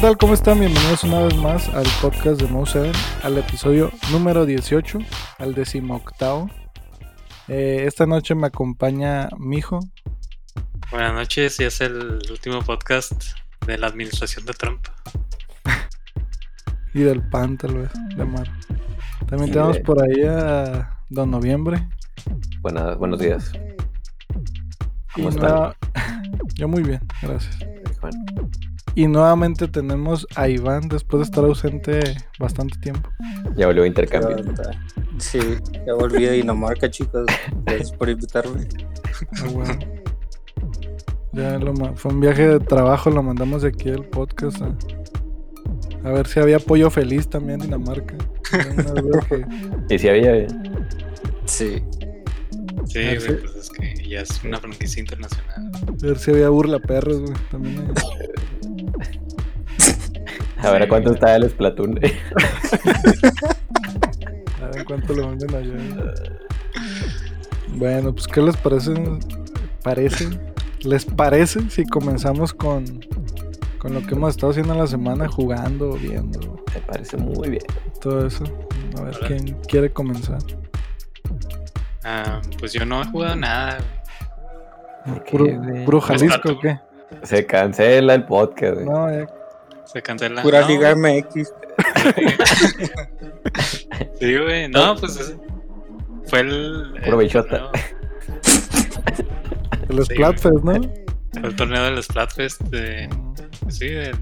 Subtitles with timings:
[0.00, 0.18] Hola, ¿qué tal?
[0.18, 0.60] ¿Cómo están?
[0.60, 2.90] Bienvenidos una vez más al podcast de Mo 7,
[3.22, 4.98] al episodio número 18,
[5.36, 6.48] al decimoctavo.
[7.48, 9.78] Eh, esta noche me acompaña mi hijo.
[10.90, 13.12] Buenas noches, y es el último podcast
[13.66, 14.86] de la administración de Trump.
[16.94, 18.50] y del PAN, tal vez, de Mar.
[19.28, 21.86] También tenemos por ahí a Don Noviembre.
[22.62, 23.52] Buenas, buenos días.
[25.12, 25.74] ¿Cómo están?
[26.54, 27.58] Yo muy bien, gracias.
[28.94, 32.00] Y nuevamente tenemos a Iván después de estar ausente
[32.38, 33.08] bastante tiempo.
[33.56, 34.36] Ya volvió a intercambio.
[35.18, 35.38] Sí,
[35.86, 37.26] ya volví a Dinamarca, chicos.
[37.64, 38.66] Gracias por invitarme.
[39.66, 39.78] Ah,
[41.32, 44.60] ya lo, fue un viaje de trabajo, lo mandamos de aquí al podcast.
[46.02, 48.16] A, ver si había pollo feliz también en Dinamarca.
[49.88, 50.36] ¿Y si había?
[50.36, 50.46] Eh.
[51.44, 51.82] Sí.
[52.86, 55.70] Sí, pues es que ya es una franquicia internacional.
[55.86, 57.34] A ver si había burla perros, güey.
[57.50, 57.92] También
[60.62, 61.98] A ver, ¿a cuánto está el Splatoon?
[64.62, 65.74] a ver cuánto lo venden allá.
[67.68, 68.92] Bueno, pues ¿qué les parece?
[69.82, 70.28] ¿Parece?
[70.80, 72.84] ¿Les parece si comenzamos con,
[73.78, 76.62] con lo que hemos estado haciendo en la semana, jugando, viendo?
[76.74, 77.64] Me parece muy bien.
[78.00, 78.44] Todo eso.
[78.98, 80.38] A ver, ¿quién quiere comenzar?
[82.04, 83.78] Ah, pues yo no he jugado nada.
[85.30, 85.46] ¿Puro,
[85.84, 86.78] puro Jalisco o qué?
[87.22, 88.80] Se cancela el podcast.
[88.80, 89.26] No, ya
[89.92, 90.42] se cancela.
[90.42, 91.34] Pura Liga MX.
[94.20, 94.68] sí, güey.
[94.68, 95.34] No, pues
[96.26, 96.94] fue el.
[97.04, 97.70] Puro bichota.
[99.88, 100.72] El Splatfest, ¿no?
[100.72, 103.08] Fue el torneo del Splatfest de.
[103.68, 104.14] Sí, de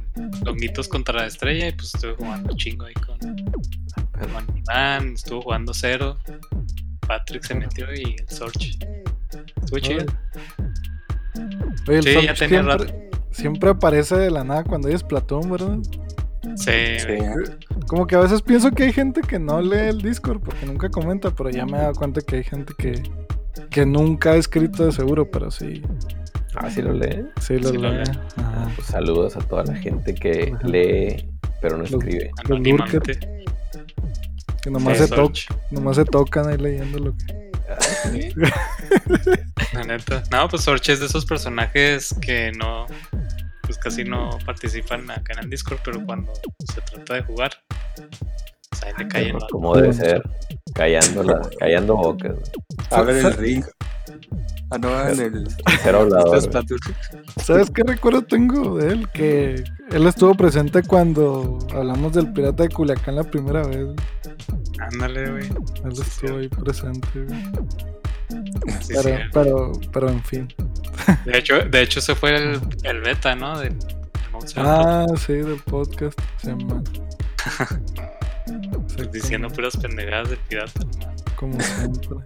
[0.45, 1.69] Longuitos contra la Estrella.
[1.69, 3.19] Y pues estuve jugando chingo ahí con.
[3.19, 6.19] Con Iván, estuvo jugando cero.
[7.07, 8.71] Patrick se metió y el Sorge.
[9.63, 10.07] Estuvo chido.
[11.89, 15.79] Oye, el sí, ya tenía rato siempre aparece de la nada cuando hay Splatoon, ¿verdad?
[16.57, 17.19] Sí, sí.
[17.87, 20.89] Como que a veces pienso que hay gente que no lee el Discord porque nunca
[20.89, 23.03] comenta, pero ya me he dado cuenta que hay gente que,
[23.71, 25.83] que nunca ha escrito de seguro, pero sí.
[26.55, 27.27] Ah, sí lo lee.
[27.41, 28.03] Sí lo lee.
[28.75, 31.29] Pues saludos a toda la gente que lee,
[31.61, 32.31] pero no escribe.
[32.49, 32.61] Los,
[34.63, 35.09] que nomás se,
[35.71, 37.39] nomás se tocan ahí leyendo lo que.
[39.73, 40.23] La neta.
[40.31, 42.87] No, pues Sorche es de esos personajes que no.
[43.63, 46.33] Pues casi no participan acá en el Discord, pero cuando
[46.73, 47.53] se trata de jugar,
[48.71, 49.39] pues ahí le caen.
[49.51, 50.23] Como debe ser,
[50.75, 52.37] callando, la, callando bocas.
[52.91, 53.65] En el ring.
[54.71, 55.49] Ah, no, en el.
[57.43, 59.09] ¿Sabes qué recuerdo tengo de él?
[59.11, 63.89] Que él estuvo presente cuando hablamos del pirata de Culiacán la primera vez.
[64.79, 65.47] Ándale, güey.
[65.47, 67.43] Él estuvo ahí presente, güey.
[68.89, 70.49] pero, pero, pero, en fin.
[71.25, 73.59] De hecho, de hecho ese fue el, el beta, ¿no?
[73.59, 73.77] Del,
[74.57, 76.19] ah, sí, del podcast.
[76.39, 76.55] Se
[78.95, 80.81] pues diciendo puras pendejadas del pirata.
[81.37, 82.19] Como siempre.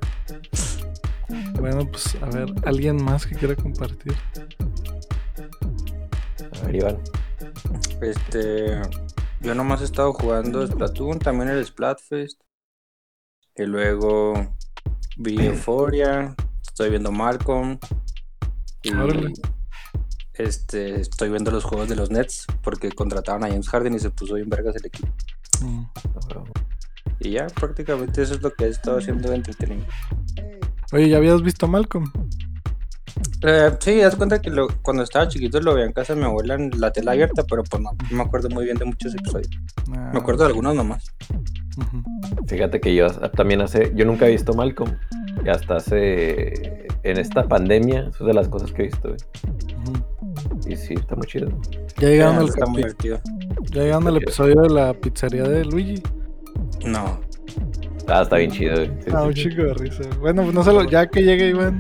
[1.60, 4.14] bueno, pues a ver, ¿alguien más que quiera compartir?
[6.60, 6.98] A ver, Iván.
[8.00, 8.80] Este.
[9.40, 12.40] Yo nomás he estado jugando Splatoon, también el Splatfest.
[13.56, 14.56] Y luego
[15.16, 16.34] vi Euphoria,
[16.66, 17.78] estoy viendo Malcolm.
[18.82, 18.90] Y
[20.34, 24.10] este, estoy viendo los juegos de los Nets porque contrataron a James Harden y se
[24.10, 25.08] puso bien vergas el equipo.
[25.60, 25.84] Mm.
[27.20, 29.92] Y ya, prácticamente eso es lo que he estado haciendo de entretenimiento.
[30.92, 32.10] Oye, ¿ya habías visto Malcolm?
[33.42, 34.50] Eh, sí, das cuenta que
[34.82, 37.62] cuando estaba chiquito lo veía en casa de mi abuela en la tela abierta, pero
[37.64, 39.50] pues no, me acuerdo muy bien de muchos episodios.
[39.88, 41.04] me ah, acuerdo de algunos nomás.
[42.46, 44.96] Fíjate que yo también hace, yo nunca he visto Malcolm.
[45.44, 49.14] Y hasta hace, en esta pandemia, eso es de las cosas que he visto.
[50.66, 51.48] Y sí, está muy chido.
[51.98, 53.20] Ya llegaron, al, muy divertido.
[53.70, 56.02] ¿Ya llegaron al episodio de la pizzería de Luigi?
[56.84, 57.20] No.
[58.08, 58.74] Ah, está bien chido.
[59.12, 60.02] ah, un chico de risa.
[60.20, 61.78] Bueno, pues no solo, ya que llegue Iván,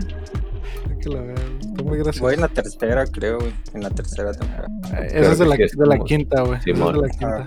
[1.00, 1.58] que la vean.
[1.60, 2.24] Está muy gracioso.
[2.24, 3.52] Voy en la tercera, creo, güey.
[3.74, 4.68] En la tercera temporada.
[5.00, 6.60] Eh, esa es de la, de la quinta, güey.
[6.62, 7.44] Sí, de la quinta.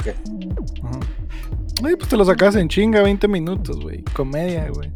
[0.83, 0.99] Ah,
[1.83, 4.03] Ay, pues te lo sacas en chinga, 20 minutos, güey.
[4.13, 4.91] Comedia, güey.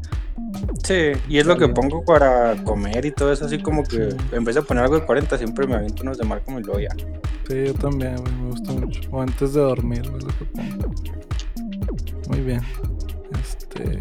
[0.84, 4.44] Sí, y es lo que pongo para comer y todo eso, así como que en
[4.44, 6.90] vez de poner algo de 40, siempre me aviento unos de Marco y luego ya.
[7.48, 9.02] Sí, yo también, güey, me gusta mucho.
[9.12, 10.94] O antes de dormir, güey, lo que pongo.
[12.30, 12.62] Muy bien.
[13.40, 14.00] Este.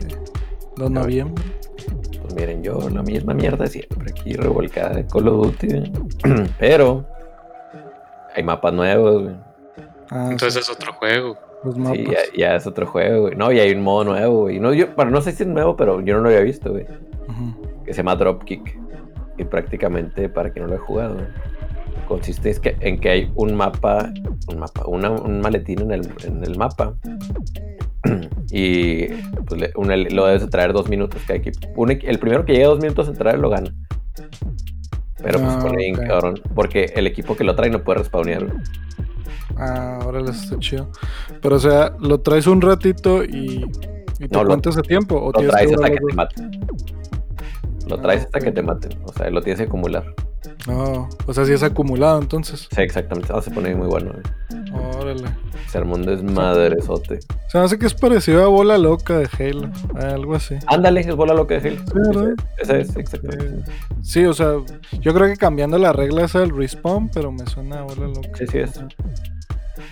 [0.77, 1.45] ¿Dos noviembre?
[2.23, 5.93] Pues miren, yo la misma mierda siempre aquí revolcada de Call of Duty.
[6.59, 7.07] Pero
[8.35, 9.37] hay mapas nuevos, güey.
[10.11, 11.37] Ah, Entonces es otro juego.
[11.93, 12.07] Sí,
[12.37, 13.35] ya, es otro juego, güey.
[13.35, 14.61] No, y hay un modo nuevo, güey.
[14.61, 16.87] No, yo, bueno, no sé si es nuevo, pero yo no lo había visto, güey.
[17.85, 18.79] Que se llama Dropkick.
[19.39, 21.17] Y prácticamente, para quien no lo he jugado,
[22.07, 24.13] consiste es que, en que hay un mapa,
[24.49, 26.95] un mapa, un maletín en el, en el mapa.
[28.51, 29.07] y
[29.47, 31.87] pues, lo debes traer dos minutos cada equipo.
[31.87, 33.73] el primero que llegue dos minutos en traer lo gana.
[35.23, 36.41] Pero pues pone ah, cabrón.
[36.55, 38.47] Porque el equipo que lo trae no puede respawnear.
[39.59, 40.91] Ah, ahora les está chido.
[41.43, 43.67] Pero o sea, lo traes un ratito y,
[44.19, 45.17] y te no, cuentas el tiempo.
[45.17, 46.51] ¿o lo traes hasta que te maten.
[47.89, 48.99] Lo traes hasta que te maten.
[49.05, 50.05] O sea, lo tienes que acumular.
[50.67, 52.69] No, o sea, si es acumulado entonces.
[52.71, 53.33] Sí, exactamente.
[53.35, 54.13] Ah, se pone muy bueno.
[54.73, 55.25] Órale.
[55.69, 57.21] Sermón desmadrezote.
[57.49, 60.57] Se me hace que es parecido a Bola Loca de Halo, algo así.
[60.67, 62.37] Ándale, es Bola Loca de Halo.
[62.37, 62.45] Sí.
[62.59, 63.71] Ese es, exactamente.
[64.03, 64.55] Sí, o sea,
[65.01, 68.31] yo creo que cambiando la regla es el respawn, pero me suena a Bola Loca.
[68.35, 68.81] Sí, sí es.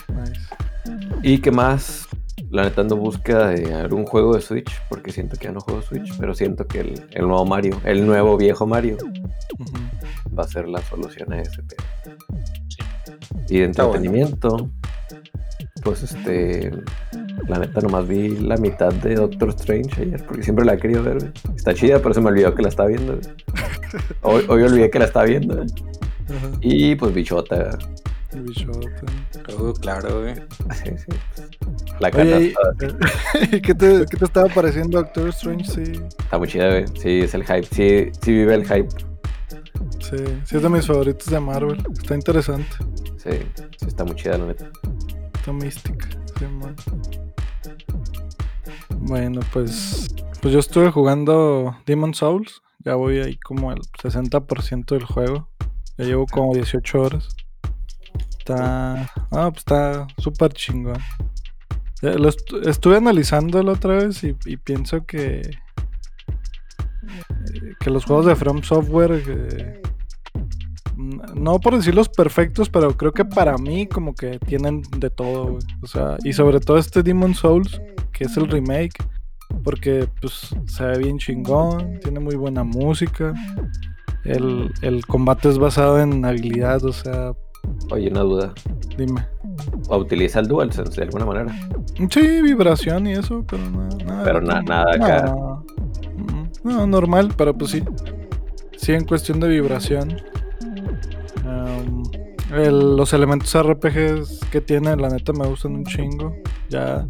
[0.08, 0.40] Nice.
[1.22, 2.06] ¿Y qué más?
[2.50, 5.82] La neta ando busca de algún juego de Switch, porque siento que ya no juego
[5.82, 8.96] Switch, pero siento que el, el nuevo Mario, el nuevo viejo Mario,
[10.36, 11.84] va a ser la solución a ese tema.
[13.48, 14.70] Y de entretenimiento,
[15.82, 16.70] pues este,
[17.48, 21.02] la neta nomás vi la mitad de Doctor Strange ayer, porque siempre la he querido
[21.02, 21.32] ver.
[21.56, 23.18] Está chida, pero se me olvidó que la estaba viendo.
[24.22, 25.64] Hoy, hoy olvidé que la estaba viendo.
[26.60, 27.78] Y pues bichota.
[29.58, 30.34] Oh, claro, güey.
[30.34, 31.18] Sí, sí.
[32.00, 32.38] La cara.
[33.50, 35.64] ¿qué, te, ¿Qué te estaba pareciendo Doctor Strange?
[35.64, 36.02] Sí.
[36.18, 36.86] Está muy chida, güey.
[37.00, 37.66] Sí, es el hype.
[37.70, 38.88] Sí, sí vive el hype.
[40.00, 41.82] Sí, sí es de mis favoritos de Marvel.
[41.92, 42.76] Está interesante.
[43.18, 43.38] Sí,
[43.78, 44.70] sí está muy chida, la neta
[45.52, 46.08] mística.
[48.98, 50.08] Bueno, pues,
[50.40, 52.62] pues yo estuve jugando Demon Souls.
[52.80, 55.48] Ya voy ahí como el 60% del juego.
[55.98, 57.28] Ya llevo como 18 horas.
[58.46, 59.10] Está.
[59.32, 60.98] Ah, pues está súper chingón.
[62.00, 65.42] Lo estuve analizando la otra vez y, pienso que.
[67.80, 69.20] Que los juegos de From Software.
[69.26, 69.82] Eh,
[71.34, 75.58] no por decir los perfectos, pero creo que para mí como que tienen de todo,
[75.82, 77.80] O sea, y sobre todo este Demon Souls,
[78.12, 79.04] que es el remake,
[79.64, 83.34] porque pues se ve bien chingón, tiene muy buena música.
[84.24, 87.32] El, combate es basado en habilidad, o sea...
[87.90, 88.54] Oye, una duda.
[88.96, 89.26] Dime.
[89.88, 91.54] ¿O utiliza el DualSense de alguna manera?
[92.10, 94.24] Sí, vibración y eso, pero nada.
[94.24, 95.34] pero nada acá.
[96.64, 97.82] no, normal, pero pues sí.
[98.76, 100.16] Sí, en cuestión de vibración
[102.50, 106.36] los elementos RPGs que tiene, la neta, me gustan un chingo.
[106.68, 107.06] Ya.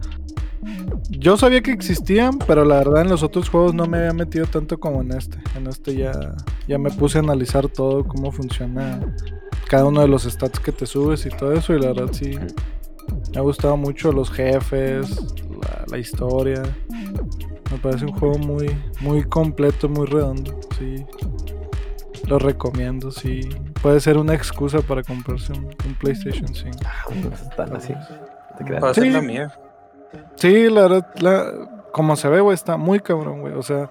[1.11, 4.47] Yo sabía que existían, pero la verdad en los otros juegos no me había metido
[4.47, 5.39] tanto como en este.
[5.55, 6.13] En este ya,
[6.67, 9.01] ya me puse a analizar todo, cómo funciona
[9.69, 11.75] cada uno de los stats que te subes y todo eso.
[11.75, 12.39] Y la verdad sí,
[13.33, 15.37] me ha gustado mucho los jefes,
[15.91, 16.63] la, historia.
[17.71, 20.61] Me parece un juego muy, muy completo, muy redondo.
[20.79, 21.05] Sí,
[22.29, 23.41] lo recomiendo, sí.
[23.83, 26.79] Puede ser una excusa para comprarse un, PlayStation 5.
[26.85, 27.95] Ah, están así.
[28.59, 29.53] ¿Te sí, la mía.
[30.37, 33.55] Sí, la verdad, como se ve, güey, está muy cabrón, güey.
[33.55, 33.91] O sea,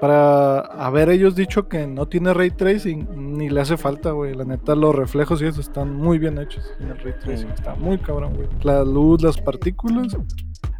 [0.00, 4.34] para haber ellos dicho que no tiene ray tracing, ni le hace falta, güey.
[4.34, 7.50] La neta, los reflejos y eso están muy bien hechos en el ray tracing.
[7.50, 8.48] Está muy cabrón, güey.
[8.62, 10.16] La luz, las partículas,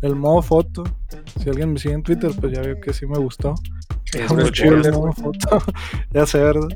[0.03, 0.85] el modo foto.
[1.41, 3.55] Si alguien me sigue en Twitter, pues ya veo que sí me gustó.
[4.13, 5.63] Es muy chido el modo foto.
[6.13, 6.69] ya sé, ¿verdad?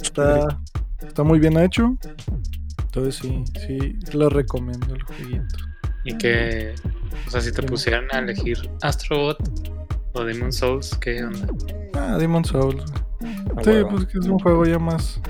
[0.00, 0.60] Está,
[1.00, 1.96] está muy bien hecho.
[2.84, 5.56] Entonces sí, sí, lo recomiendo el jueguito.
[6.04, 6.74] Y que,
[7.26, 9.38] o sea, si te pusieran a elegir Astrobot
[10.16, 11.46] o Demon Souls, ¿qué onda?
[11.94, 12.82] Ah, Demon Souls.
[13.22, 15.20] Ah, sí, pues que es un juego ya más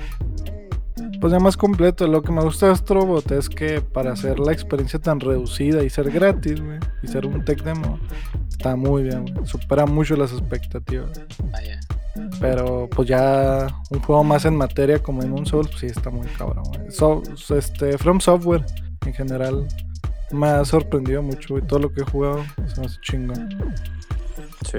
[1.19, 2.07] pues ya más completo.
[2.07, 5.89] Lo que me gusta de Astrobot es que para hacer la experiencia tan reducida y
[5.89, 7.99] ser gratis, güey, y ser un tech demo,
[8.49, 9.47] está muy bien, güey.
[9.47, 11.09] Supera mucho las expectativas.
[11.51, 11.79] Vaya.
[12.39, 16.09] Pero pues ya un juego más en materia como en un Souls, pues sí está
[16.09, 16.91] muy cabrón, güey.
[16.91, 17.21] So,
[17.55, 18.65] este, From Software
[19.05, 19.67] en general
[20.31, 21.63] me ha sorprendido mucho, güey.
[21.65, 23.49] Todo lo que he jugado se me hace chingón.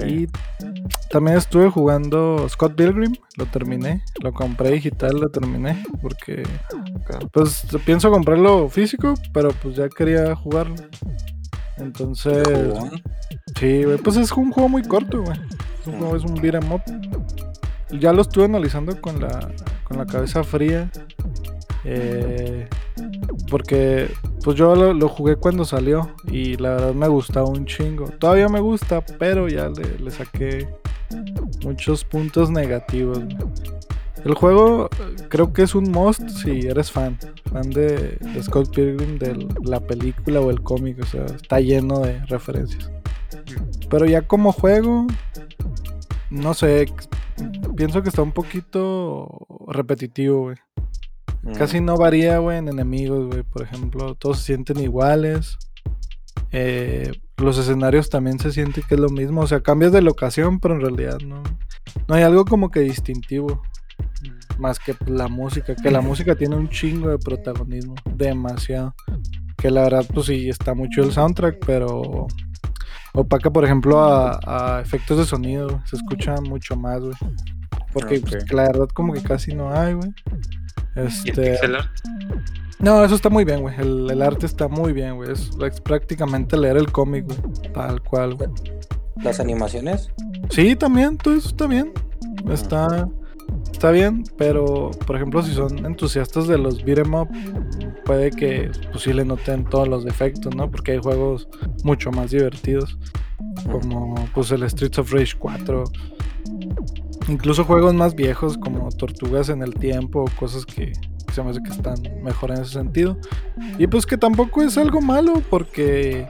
[0.05, 0.27] Y
[1.09, 6.43] también estuve jugando Scott Pilgrim, lo terminé, lo compré digital, lo terminé, porque
[7.31, 10.75] pues pienso comprarlo físico, pero pues ya quería jugarlo.
[11.77, 12.47] Entonces,
[13.57, 15.39] sí, pues es un juego muy corto, güey.
[15.81, 16.81] Es un juego, es un beat em up.
[17.91, 19.51] Ya lo estuve analizando con la,
[19.85, 20.91] con la cabeza fría.
[21.85, 22.67] Eh,
[23.49, 24.11] porque
[24.43, 28.05] pues yo lo, jugué cuando salió y la verdad me gustaba un chingo.
[28.05, 30.67] Todavía me gusta, pero ya le, saqué
[31.63, 33.19] muchos puntos negativos.
[34.23, 34.89] El juego
[35.29, 37.17] creo que es un must si eres fan,
[37.51, 42.19] fan de, Scott Pilgrim, de la película o el cómic, o sea, está lleno de
[42.25, 42.91] referencias.
[43.89, 45.07] Pero ya como juego,
[46.29, 46.85] no sé,
[47.75, 50.57] pienso que está un poquito repetitivo, güey.
[51.57, 53.43] Casi no varía, güey, en enemigos, güey.
[53.43, 55.57] Por ejemplo, todos se sienten iguales.
[56.51, 59.41] Eh, los escenarios también se sienten que es lo mismo.
[59.41, 61.41] O sea, cambias de locación, pero en realidad no,
[62.07, 63.61] no hay algo como que distintivo.
[64.57, 65.75] Más que la música.
[65.75, 67.95] Que la música tiene un chingo de protagonismo.
[68.15, 68.93] Demasiado.
[69.57, 72.27] Que la verdad, pues sí, está mucho el soundtrack, pero
[73.13, 75.81] opaca, por ejemplo, a, efectos de sonido.
[75.85, 77.15] Se escucha mucho más, güey.
[77.93, 80.11] Porque pues, la verdad, como que casi no hay, güey.
[80.95, 81.57] Este.
[82.79, 83.75] No, eso está muy bien, güey.
[83.77, 85.31] El, arte está muy bien, güey.
[85.31, 85.49] Es,
[85.83, 87.71] prácticamente leer el cómic, güey.
[87.73, 88.49] Tal cual, güey.
[89.17, 90.11] ¿Las animaciones?
[90.49, 91.91] Sí, también, todo eso está bien.
[92.49, 93.09] Está,
[93.71, 97.27] está bien, pero por ejemplo, si son entusiastas de los beat'em up,
[98.05, 100.71] puede que pues, sí le noten todos los defectos, ¿no?
[100.71, 101.49] Porque hay juegos
[101.83, 102.97] mucho más divertidos,
[103.69, 105.83] como pues el Streets of Rage 4.
[107.29, 110.93] Incluso juegos más viejos como Tortugas en el Tiempo, cosas que,
[111.31, 113.17] se me hace que están mejor en ese sentido.
[113.77, 116.27] Y pues que tampoco es algo malo porque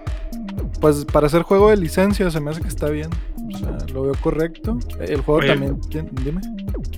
[0.81, 3.09] pues para hacer juego de licencia se me hace que está bien.
[3.53, 4.77] O sea, lo veo correcto.
[4.99, 5.79] El juego también
[6.23, 6.41] dime.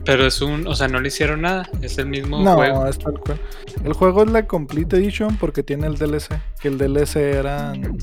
[0.03, 2.81] Pero es un, o sea, no le hicieron nada, es el mismo juego.
[2.81, 3.39] No, es tal cual.
[3.83, 7.97] El juego es la Complete Edition porque tiene el DLC, que el DLC eran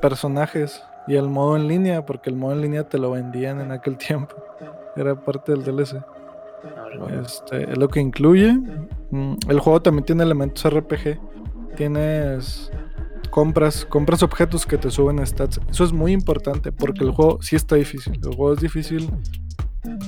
[0.00, 3.72] personajes y el modo en línea, porque el modo en línea te lo vendían en
[3.72, 4.36] aquel tiempo.
[4.96, 6.02] Era parte del DLC.
[7.22, 8.52] Este, es lo que incluye.
[9.10, 11.18] Mm, el juego también tiene elementos RPG.
[11.76, 12.70] Tienes
[13.30, 15.60] compras, compras objetos que te suben stats.
[15.68, 18.20] Eso es muy importante porque el juego sí está difícil.
[18.22, 19.10] El juego es difícil.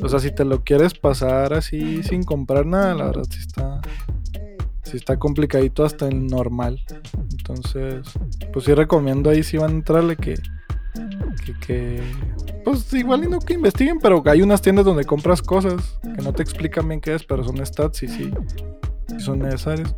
[0.03, 3.81] O sea, si te lo quieres pasar así sin comprar nada, la verdad sí está.
[4.85, 6.79] Sí está complicadito hasta el normal.
[7.33, 8.03] Entonces,
[8.53, 10.35] pues sí recomiendo ahí si van a entrarle que,
[11.35, 12.03] que, que
[12.65, 16.33] pues igual y no que investiguen, pero hay unas tiendas donde compras cosas que no
[16.33, 18.31] te explican bien qué es, pero son stats y sí,
[19.19, 19.95] son necesarios.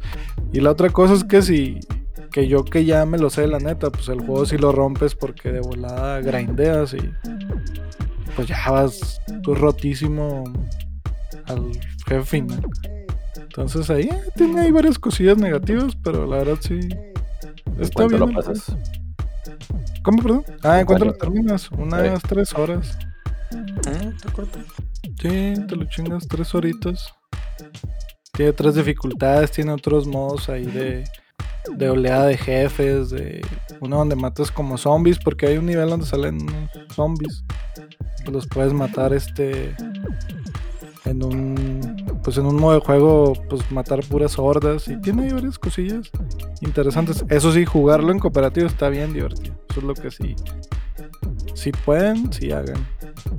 [0.52, 1.80] Y la otra cosa es que si,
[2.32, 5.14] que yo que ya me lo sé, la neta, pues el juego si lo rompes
[5.14, 7.10] porque de volada grindeas y
[8.34, 10.44] pues ya vas tú rotísimo
[11.46, 11.72] al
[12.06, 12.66] jefe final.
[13.36, 16.80] Entonces ahí eh, tiene ahí varias cosillas negativas, pero la verdad sí.
[17.80, 18.20] Está bien.
[18.20, 18.76] lo pasas?
[20.06, 20.44] ¿Cómo, perdón?
[20.62, 21.68] Ah, ¿en cuánto lo terminas?
[21.72, 22.96] Unas tres horas.
[23.88, 24.60] Ah, está corto.
[25.02, 27.12] Sí, te lo chingas tres horitas.
[28.32, 31.02] Tiene otras dificultades, tiene otros modos ahí de,
[31.74, 33.44] de oleada de jefes, de
[33.80, 36.38] uno donde matas como zombies, porque hay un nivel donde salen
[36.94, 37.42] zombies.
[38.30, 39.74] Los puedes matar este
[41.04, 41.95] en un
[42.26, 46.10] pues en un modo de juego pues matar puras hordas y tiene varias cosillas
[46.60, 47.24] interesantes.
[47.28, 49.54] Eso sí, jugarlo en cooperativo está bien divertido.
[49.70, 50.34] Eso es lo que sí
[51.54, 52.84] si pueden, si hagan.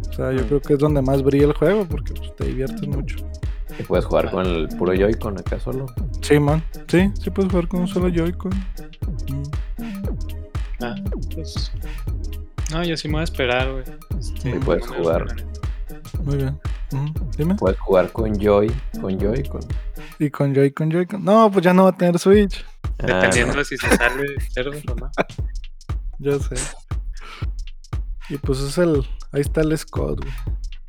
[0.10, 2.88] O sea, yo creo que es donde más brilla el juego porque pues, te diviertes
[2.88, 3.18] mucho.
[3.78, 5.86] ¿Y puedes jugar con el puro Joy-Con acá solo?
[6.22, 6.64] Sí, man.
[6.88, 8.52] Sí, sí puedes jugar con un solo Joy-Con.
[10.82, 10.96] Ah,
[11.34, 11.72] pues...
[12.72, 13.84] No, yo sí me voy a esperar, güey.
[14.42, 15.28] Sí, puedes jugar.
[16.28, 16.60] Muy bien.
[17.38, 17.56] Dime.
[17.56, 18.70] Puedes jugar con Joy,
[19.00, 19.62] con Joy, con.
[20.20, 21.24] Y con Joy, con Joy, con.
[21.24, 22.66] No, pues ya no va a tener Switch.
[23.00, 25.10] Ah, Dependiendo si se sale cerdo o no.
[26.20, 26.56] ya sé.
[28.28, 29.08] Y pues es el.
[29.32, 30.34] Ahí está el Scott, güey.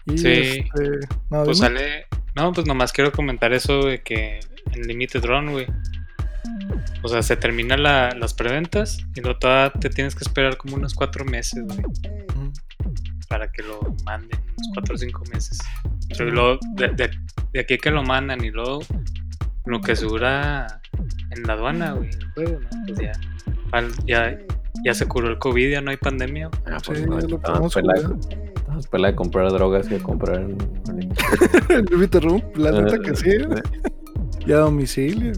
[0.07, 0.29] Y sí.
[0.29, 1.07] Este...
[1.31, 2.07] No, pues sale.
[2.35, 4.41] No, pues nomás quiero comentar eso de que
[4.73, 5.67] en Limited Run, güey.
[7.05, 10.95] O sea, se terminan la, las preventas y todavía te tienes que esperar como unos
[10.95, 11.85] cuatro meses, güey
[13.29, 15.59] para que lo manden, unos 4 o 5 meses.
[16.17, 16.89] Pero luego, de,
[17.53, 18.81] de, aquí que lo mandan y luego
[19.67, 20.81] lo que se dura
[21.31, 22.69] en la aduana, güey, el juego, ¿no?
[22.87, 23.13] Pues ya,
[24.07, 24.39] ya,
[24.85, 26.51] ya se curó el COVID, ya no hay pandemia.
[26.67, 27.77] Ah, pues sí, no, estamos
[28.87, 30.59] pela de comprar drogas que comprar en
[32.55, 33.31] la neta que sí.
[34.47, 35.33] Y a domicilio.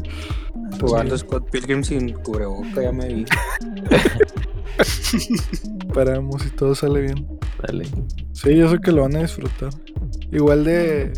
[0.81, 3.25] Jugando Scott Pilgrim sin cubreboca, ya me vi.
[5.87, 7.27] Esperamos si todo sale bien.
[7.63, 7.87] Dale.
[8.33, 9.71] Sí, yo sé que lo van a disfrutar.
[10.33, 11.13] Igual de,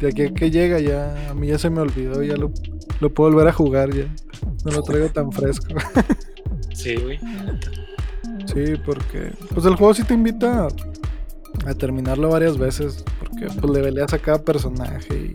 [0.00, 2.52] de aquí a que llega ya, a mí ya se me olvidó, ya lo,
[3.00, 4.06] lo puedo volver a jugar ya.
[4.64, 5.68] No lo traigo tan fresco.
[6.74, 7.18] sí, güey.
[8.46, 10.68] Sí, porque pues el juego sí te invita
[11.66, 15.32] a, terminarlo varias veces, porque pues le peleas a cada personaje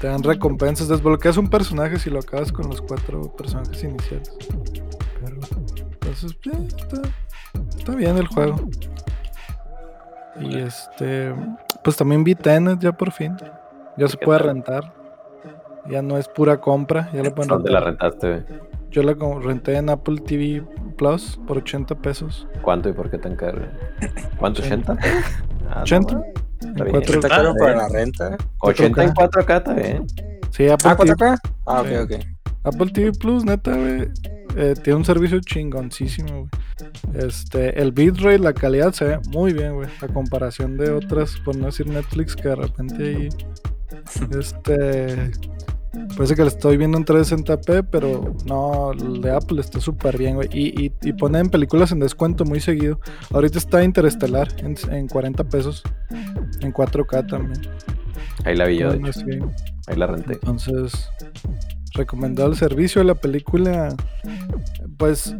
[0.00, 0.88] te dan recompensas.
[0.88, 4.30] Desbloqueas un personaje si lo acabas con los cuatro personajes iniciales.
[6.22, 6.38] Entonces,
[6.76, 7.02] está,
[7.78, 8.56] está bien el juego.
[10.40, 11.34] Y este,
[11.82, 13.36] pues también vi Tenet ya por fin.
[13.96, 14.92] Ya se puede rentar.
[15.88, 17.10] Ya no es pura compra.
[17.12, 18.44] Ya pueden ¿Dónde la rentaste?
[18.90, 20.62] Yo la renté en Apple TV
[20.96, 22.46] Plus por 80 pesos.
[22.62, 23.62] ¿Cuánto y por qué tan caro?
[24.38, 24.62] ¿Cuánto?
[24.62, 24.98] ¿80?
[25.82, 26.20] 80.
[26.98, 28.36] ¿Está caro para la renta?
[28.60, 30.06] 84 4K también.
[30.50, 31.38] Sí, Apple Ah, TV, 4K.
[31.66, 32.24] Ah, ok, ok.
[32.64, 34.08] Apple TV Plus, neta, güey.
[34.56, 37.26] Eh, tiene un servicio chingoncísimo, güey.
[37.26, 39.88] Este, el bitrate, la calidad se ve muy bien, güey.
[40.00, 43.28] A comparación de otras, por no decir Netflix, que de repente ahí.
[44.38, 45.30] Este.
[46.14, 50.36] Parece que le estoy viendo en 360p, pero no, el de Apple está súper bien,
[50.36, 50.48] güey.
[50.52, 53.00] Y, y, y ponen películas en descuento muy seguido.
[53.30, 55.82] Ahorita está Interestelar en, en 40 pesos.
[56.60, 57.60] En 4K también.
[58.44, 59.20] Ahí la vi yo, de hecho.
[59.86, 60.34] Ahí la renté.
[60.34, 61.08] Entonces,
[61.94, 63.94] recomendado el servicio de la película.
[64.96, 65.34] Pues,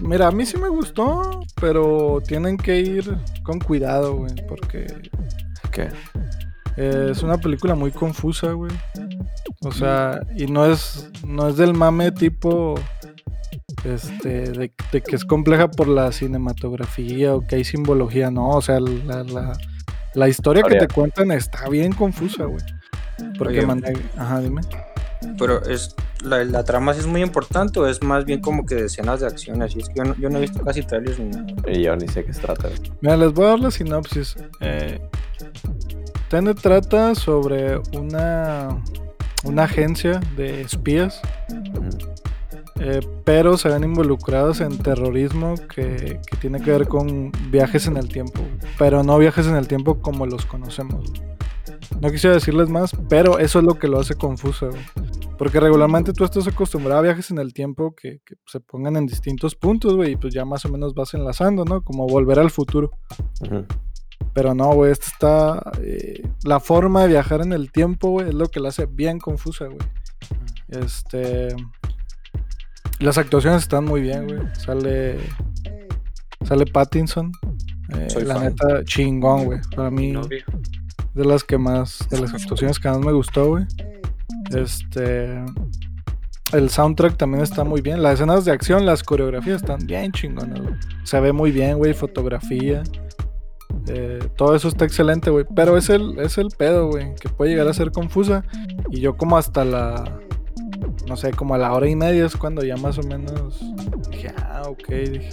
[0.00, 4.86] mira, a mí sí me gustó, pero tienen que ir con cuidado, güey, porque
[5.70, 5.88] ¿Qué?
[6.76, 8.72] eh, es una película muy confusa, güey.
[9.62, 12.76] O sea, y no es, no es del mame tipo,
[13.84, 18.62] este, de, de que es compleja por la cinematografía o que hay simbología, no, o
[18.62, 19.58] sea, la, la,
[20.14, 22.62] la historia que te cuentan está bien confusa, güey.
[23.36, 23.66] Porque Oye.
[23.66, 24.60] mandé, ajá, dime.
[25.38, 28.74] Pero es la, la trama sí es muy importante o es más bien como que
[28.74, 29.62] de escenas de acción.
[29.62, 31.46] Así es que yo no, yo no he visto casi trailers ni nada.
[31.66, 32.68] Y yo ni sé qué se trata.
[33.00, 34.36] Mira, les voy a dar la sinopsis.
[34.60, 35.00] Eh,
[36.28, 38.82] Tenet trata sobre una,
[39.44, 41.22] una agencia de espías,
[42.80, 47.96] eh, pero se ven involucrados en terrorismo que, que tiene que ver con viajes en
[47.96, 48.42] el tiempo,
[48.78, 51.10] pero no viajes en el tiempo como los conocemos.
[52.00, 54.68] No quisiera decirles más, pero eso es lo que lo hace confuso.
[54.70, 54.82] güey.
[55.38, 59.06] Porque regularmente tú estás acostumbrado a viajes en el tiempo que, que se pongan en
[59.06, 61.82] distintos puntos, güey, y pues ya más o menos vas enlazando, ¿no?
[61.82, 62.90] Como volver al futuro.
[64.34, 65.72] Pero no, güey, esta está.
[65.82, 69.18] eh, la forma de viajar en el tiempo, güey, es lo que la hace bien
[69.18, 69.78] confusa, güey.
[70.68, 71.48] Este.
[73.00, 74.40] Las actuaciones están muy bien, güey.
[74.56, 75.18] Sale.
[76.44, 77.32] Sale Pattinson.
[77.96, 78.44] Eh, Soy la fan.
[78.44, 79.60] neta, chingón, güey.
[79.74, 80.14] Para mí.
[81.14, 82.06] De las que más.
[82.10, 83.64] De las actuaciones que más me gustó, güey.
[84.50, 85.44] Este.
[86.52, 88.02] El soundtrack también está muy bien.
[88.02, 90.74] Las escenas de acción, las coreografías están bien chingonas, güey.
[91.04, 91.92] Se ve muy bien, güey.
[91.92, 92.82] Fotografía.
[93.86, 95.44] Eh, todo eso está excelente, güey.
[95.54, 97.14] Pero es el, es el pedo, güey.
[97.16, 98.44] Que puede llegar a ser confusa.
[98.90, 100.20] Y yo como hasta la...
[101.06, 103.60] No sé, como a la hora y media es cuando ya más o menos...
[104.10, 104.88] Dije, ah, ok.
[104.88, 105.30] Dije.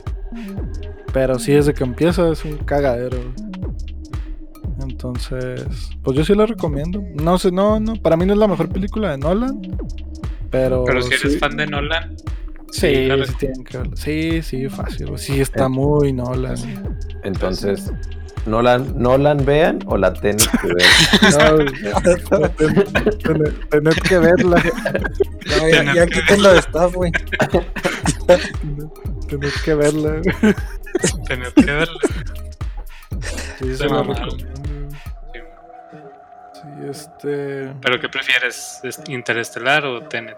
[1.13, 3.54] Pero sí, desde que empieza es un cagadero, güey.
[4.89, 5.65] Entonces,
[6.03, 7.03] pues yo sí la recomiendo.
[7.15, 7.95] No sé, no, no.
[7.95, 9.59] Para mí no es la mejor película de Nolan.
[10.51, 10.83] Pero...
[10.85, 12.15] Pero si eres sí- fan de Nolan,
[12.71, 13.95] Sí, sí, tienen que verla.
[13.95, 15.17] sí, sí, fácil.
[15.17, 15.69] Sí, está Eh.
[15.69, 16.55] muy Nolan.
[17.23, 17.91] Entonces,
[18.45, 20.83] ¿Nolan, ¿Nolan vean o la tenés que ver?
[21.31, 21.57] No,
[22.01, 24.61] ten- ten- tenés que verla.
[25.61, 27.11] No, ya, ya quítenlo de staff, güey.
[29.29, 30.21] Tenés que verla.
[31.27, 31.99] tener que verla.
[33.59, 33.87] Sí, Se.
[36.65, 37.73] Sí, este.
[37.81, 38.79] ¿Pero qué prefieres?
[38.83, 40.37] ¿Es ¿Interestelar o Tenet?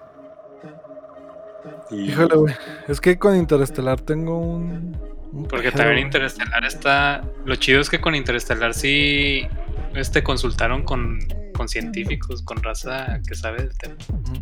[1.91, 2.55] Y- Híjole, güey.
[2.87, 4.97] Es que con Interestelar tengo un.
[5.31, 5.99] un Porque también.
[6.07, 7.23] Interestelar está.
[7.45, 9.47] Lo chido es que con Interestelar sí
[9.95, 11.19] este consultaron con,
[11.55, 13.95] con científicos, con raza que sabe del tema.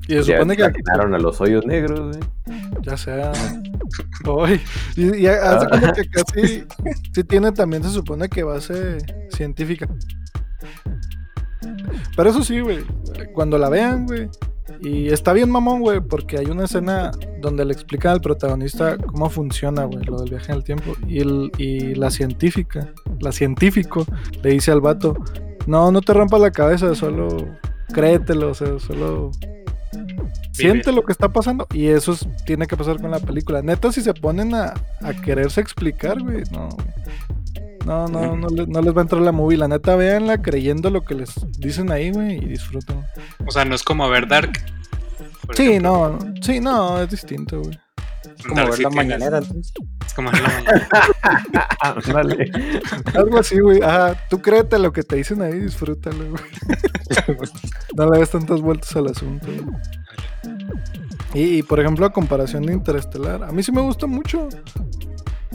[0.08, 0.64] Y se Ya supone que.
[0.64, 2.30] atinaron a los hoyos negros, güey.
[2.82, 3.32] Ya sea.
[4.26, 4.60] Hoy.
[4.96, 6.66] Y, y hace como que casi.
[7.14, 8.98] Sí, tiene también, se supone que base
[9.32, 9.88] científica.
[12.16, 12.80] Pero eso sí, güey.
[13.34, 14.30] Cuando la vean, güey.
[14.82, 19.30] Y está bien mamón, güey, porque hay una escena donde le explican al protagonista cómo
[19.30, 20.94] funciona, güey, lo del viaje en el tiempo.
[21.08, 24.06] Y, el, y la científica, la científico,
[24.44, 25.16] le dice al vato,
[25.68, 27.28] no, no te rompas la cabeza, solo
[27.94, 29.32] créetelo, o sea, solo
[30.52, 31.68] siente lo que está pasando.
[31.74, 33.62] Y eso es- tiene que pasar con la película.
[33.62, 36.70] Neta, si se ponen a, a quererse explicar, güey, no.
[37.86, 39.58] No, no, no, le- no les va a entrar la movie.
[39.58, 43.04] La neta, véanla creyendo lo que les dicen ahí, güey, y disfruten.
[43.46, 44.52] O sea, no es como ver Dark.
[45.56, 46.18] Sí, ejemplo.
[46.20, 47.80] no, sí, no, es distinto, güey.
[48.38, 49.74] Es como Dark ver sí la mañanera, entonces.
[50.06, 50.90] Es como ver la mañanera.
[51.82, 52.52] Ándale.
[53.14, 53.82] Algo así, güey.
[53.84, 56.44] Ajá, tú créete lo que te dicen ahí, disfrútalo, güey.
[57.96, 59.78] no le des tantas vueltas al asunto, güey.
[61.36, 64.48] Y, y, por ejemplo, a comparación de Interestelar, a mí sí me gusta mucho.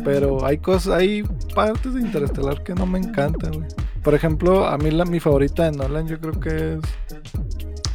[0.05, 1.23] Pero hay cosas, hay
[1.55, 3.69] partes de Interestelar que no me encantan, güey.
[4.03, 6.81] Por ejemplo, a mí la, mi favorita de Nolan yo creo que es...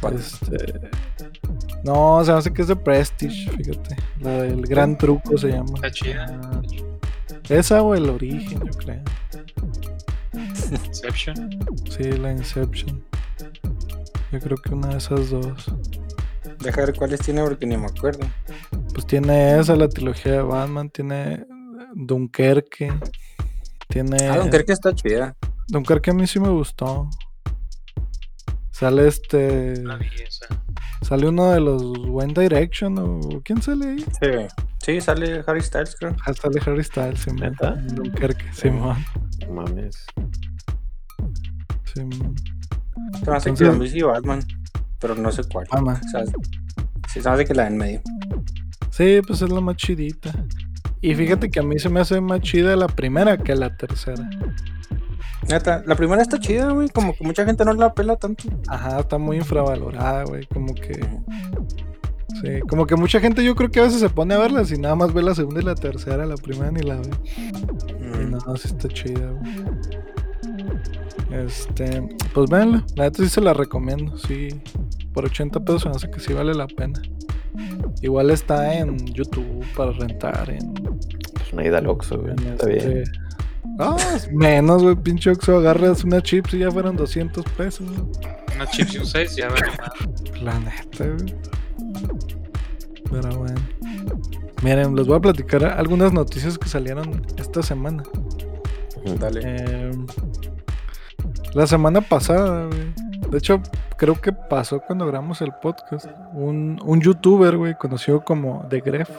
[0.00, 0.16] ¿Cuál?
[0.16, 0.90] Este...
[1.82, 3.96] No, se me hace que es de Prestige, fíjate.
[4.20, 5.72] La del gran truco se llama.
[5.74, 6.26] Está chida.
[6.42, 6.62] Ah,
[7.48, 9.02] esa o el origen, yo creo.
[10.84, 11.50] Inception.
[11.88, 13.04] Sí, la Inception.
[14.32, 15.72] Yo creo que una de esas dos.
[16.58, 18.26] Deja ver cuáles tiene porque ni me acuerdo.
[18.92, 21.46] Pues tiene esa, la trilogía de Batman, tiene
[21.94, 22.92] Dunkerque.
[23.88, 24.28] Tiene.
[24.28, 25.36] Ah, Dunkerque está chida.
[25.68, 27.08] Dunkerque a mí sí me gustó.
[28.70, 29.82] Sale este.
[31.02, 33.42] Sale uno de los One Direction o.
[33.44, 34.04] ¿Quién sale ahí?
[34.20, 36.14] Sí, sí, sale Harry Styles, creo.
[36.26, 37.40] Ah, sale Harry Styles, Simón.
[37.40, 37.70] ¿Neta?
[37.72, 38.96] Dunkerque, Simón.
[39.46, 40.04] No mames.
[41.94, 42.34] Simón.
[43.24, 44.42] Se me hace que y Batman,
[44.98, 45.66] pero no sé cuál.
[45.70, 46.00] Ah, ma.
[46.04, 48.02] O sea, sí, se me hace que la en medio.
[48.90, 50.32] Sí, pues es la más chidita.
[51.00, 54.28] Y fíjate que a mí se me hace más chida la primera que la tercera.
[55.48, 56.88] Neta, la primera está chida, güey.
[56.88, 58.44] Como que mucha gente no la pela tanto.
[58.68, 60.46] Ajá, está muy infravalorada, güey.
[60.46, 60.98] Como que.
[62.42, 64.78] Sí, como que mucha gente yo creo que a veces se pone a verlas y
[64.78, 67.10] nada más ve la segunda y la tercera, la primera ni la ve.
[67.88, 68.30] Y Mm.
[68.32, 69.54] no, sí está chida, güey.
[71.30, 72.02] Este,
[72.34, 74.48] pues véanla, la neta sí se la recomiendo, sí.
[75.12, 77.00] Por 80 pesos me hace que sí vale la pena.
[78.02, 82.34] Igual está en YouTube para rentar, en, Pues una ida al Oxxo, güey.
[82.34, 83.04] Está este- bien.
[83.78, 83.96] Ah,
[84.32, 88.00] menos, güey, pinche Oxxo, agarras una chips y ya fueron 200 pesos, güey.
[88.56, 90.42] Una chips y un 6, ya vale más.
[90.42, 91.34] La neta, güey.
[93.10, 93.60] Pero bueno.
[94.62, 98.02] Miren, les voy a platicar algunas noticias que salieron esta semana.
[99.20, 99.40] Dale.
[99.44, 99.90] Eh,
[101.54, 102.92] la semana pasada, güey.
[103.36, 103.60] De hecho,
[103.98, 106.06] creo que pasó cuando grabamos el podcast.
[106.32, 109.10] Un, un youtuber, güey, conocido como The Gref,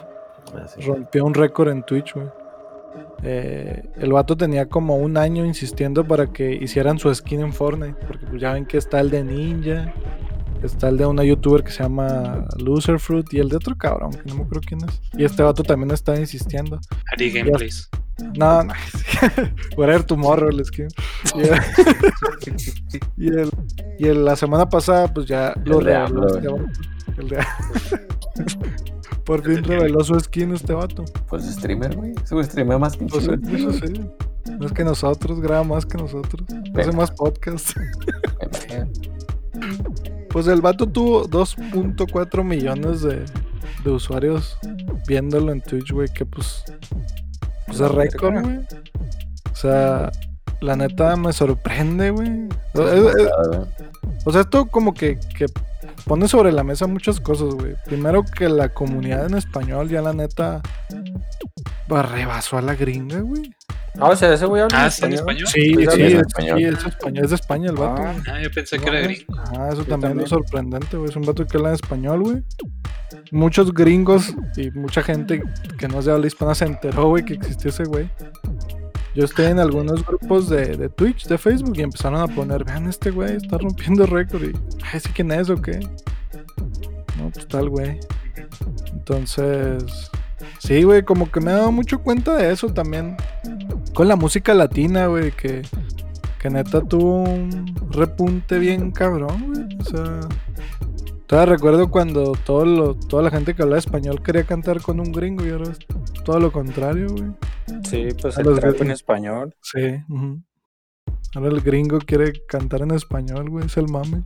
[0.55, 0.81] Ah, sí.
[0.81, 2.25] rompió un récord en Twitch, güey.
[3.21, 7.93] Eh, el vato tenía como un año insistiendo para que hicieran su skin en Fortnite.
[8.07, 9.93] Porque pues ya ven que está el de Ninja,
[10.63, 14.09] está el de una youtuber que se llama Loser Fruit y el de otro cabrón,
[14.13, 14.99] que no me acuerdo quién es.
[15.15, 16.79] Y este vato también estaba insistiendo.
[17.13, 17.87] Ari Gameplays.
[18.37, 18.73] No, no.
[19.77, 20.87] Whatever tomorrow el skin.
[21.35, 21.59] Y, el-
[23.17, 23.51] y, el-
[23.99, 26.65] y el- la semana pasada, pues ya lo El de reveló AMLO, este vato.
[27.17, 27.37] El de
[29.25, 31.03] Por fin reveló su skin este vato.
[31.27, 32.13] Pues streamer, güey.
[32.25, 34.05] Sube streamer más que Pues, eso sí.
[34.59, 36.47] Más que nosotros, graba más que nosotros.
[36.75, 37.71] Hace más podcast.
[40.29, 43.25] Pues el vato tuvo 2.4 millones de,
[43.83, 44.57] de usuarios
[45.07, 46.63] viéndolo en Twitch, güey, que pues,
[47.67, 48.59] pues es récord, güey.
[49.51, 50.11] O sea,
[50.61, 52.49] la neta me sorprende, güey.
[54.25, 55.45] o sea, esto como que, que
[56.07, 57.75] pone sobre la mesa muchas cosas, güey.
[57.85, 60.61] Primero que la comunidad en español ya la neta
[61.87, 63.53] rebasó a la gringa, güey.
[63.99, 65.47] Ah, o sea, ese güey habla Ah, en ¿está en español.
[65.47, 66.57] Sí, sí, habla es, en español.
[66.59, 68.01] sí, es español, es de España el vato.
[68.03, 68.23] Ah, güey.
[68.27, 69.33] Ah, yo pensé que era gringo.
[69.57, 70.19] Ah, eso también.
[70.19, 71.09] es sorprendente, güey.
[71.09, 72.43] Es un vato que habla en español, güey.
[73.31, 75.41] Muchos gringos y mucha gente
[75.79, 78.09] que no se habla hispana se enteró, güey, que existía ese güey.
[79.17, 82.87] Yo estoy en algunos grupos de, de Twitch, de Facebook, y empezaron a poner, vean,
[82.87, 84.43] este güey está rompiendo récord.
[84.43, 84.53] Y,
[84.93, 85.79] ay, ¿sí quién es o qué?
[87.17, 87.99] No, pues tal güey.
[88.93, 90.11] Entonces,
[90.59, 93.17] sí, güey, como que me he dado mucho cuenta de eso también.
[93.95, 95.63] Con la música latina, güey, que,
[96.39, 99.79] que neta tuvo un repunte bien cabrón, güey.
[99.79, 100.19] O sea,
[101.27, 105.11] todavía recuerdo cuando todo lo, toda la gente que hablaba español quería cantar con un
[105.11, 105.79] gringo y ahora es
[106.23, 107.31] todo lo contrario, güey.
[107.83, 109.55] Sí, pues A el los trap en español.
[109.61, 110.03] Sí.
[111.35, 114.23] Ahora el gringo quiere cantar en español, güey, es el mame.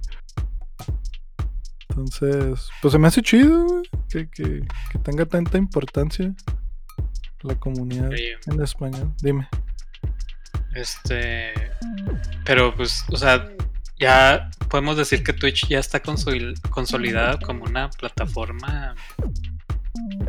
[1.90, 4.62] Entonces, pues se me hace chido, güey, que, que,
[4.92, 6.34] que tenga tanta importancia
[7.44, 8.12] la comunidad
[8.46, 9.14] en español.
[9.22, 9.48] Dime.
[10.76, 11.52] Este.
[12.46, 13.50] Pero pues, o sea,
[14.02, 18.96] ya podemos decir que Twitch ya está consol- consolidada como una plataforma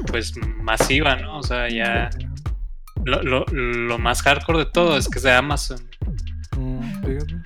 [0.06, 1.38] pues masiva, ¿no?
[1.38, 2.10] O sea, ya
[3.04, 5.78] lo, lo, lo más hardcore de todo es que es de Amazon,
[6.54, 6.80] Mm.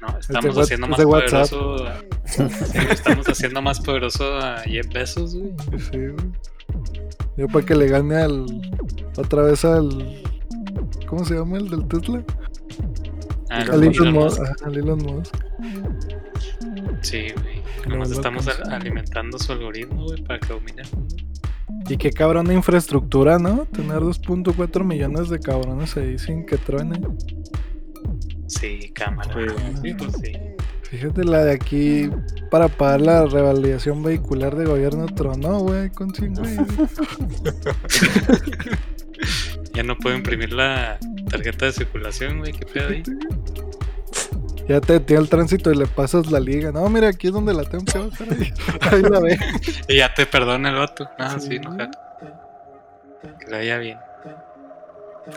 [0.01, 0.19] ¿no?
[0.19, 1.77] Estamos haciendo más poderoso
[2.91, 5.53] estamos haciendo más poderoso a Jeff Bezos, güey.
[5.79, 6.33] Sí, güey.
[7.37, 8.47] Yo para que le gane al.
[9.17, 10.21] Otra vez al.
[11.07, 12.23] ¿Cómo se llama el del Tesla?
[13.50, 14.40] Ah, Al Elon Musk.
[14.40, 14.42] Musk.
[14.42, 15.35] Ajá, al Elon Musk.
[17.02, 17.62] Sí, güey.
[17.88, 21.16] Nomás estamos alimentando su algoritmo, güey, para que domine el mundo.
[21.88, 23.66] Y qué cabrón de infraestructura, ¿no?
[23.66, 27.00] Tener 2.4 millones de cabrones ahí sin que truene.
[28.48, 29.32] Sí, cámara.
[29.32, 29.40] Sí.
[29.82, 30.32] Sí, pues sí.
[30.82, 32.09] Fíjate la de aquí
[32.50, 36.56] para pagar la revalidación vehicular de gobierno tronó, güey, con 100 güey.
[39.74, 40.98] Ya no puedo imprimir la
[41.31, 42.53] tarjeta de circulación, güey.
[42.53, 43.03] ¿Qué pedo ahí?
[44.69, 46.73] Ya te detiene el tránsito y le pasas la liga.
[46.73, 48.27] No, mira, aquí es donde la tengo que bajar.
[48.33, 48.53] Ahí,
[48.91, 49.39] ahí la ve.
[49.89, 51.09] Y ya te perdona el vato.
[51.21, 51.51] Ah, Sí.
[51.51, 51.91] sí, no, jalo.
[53.39, 53.99] Que le vaya bien.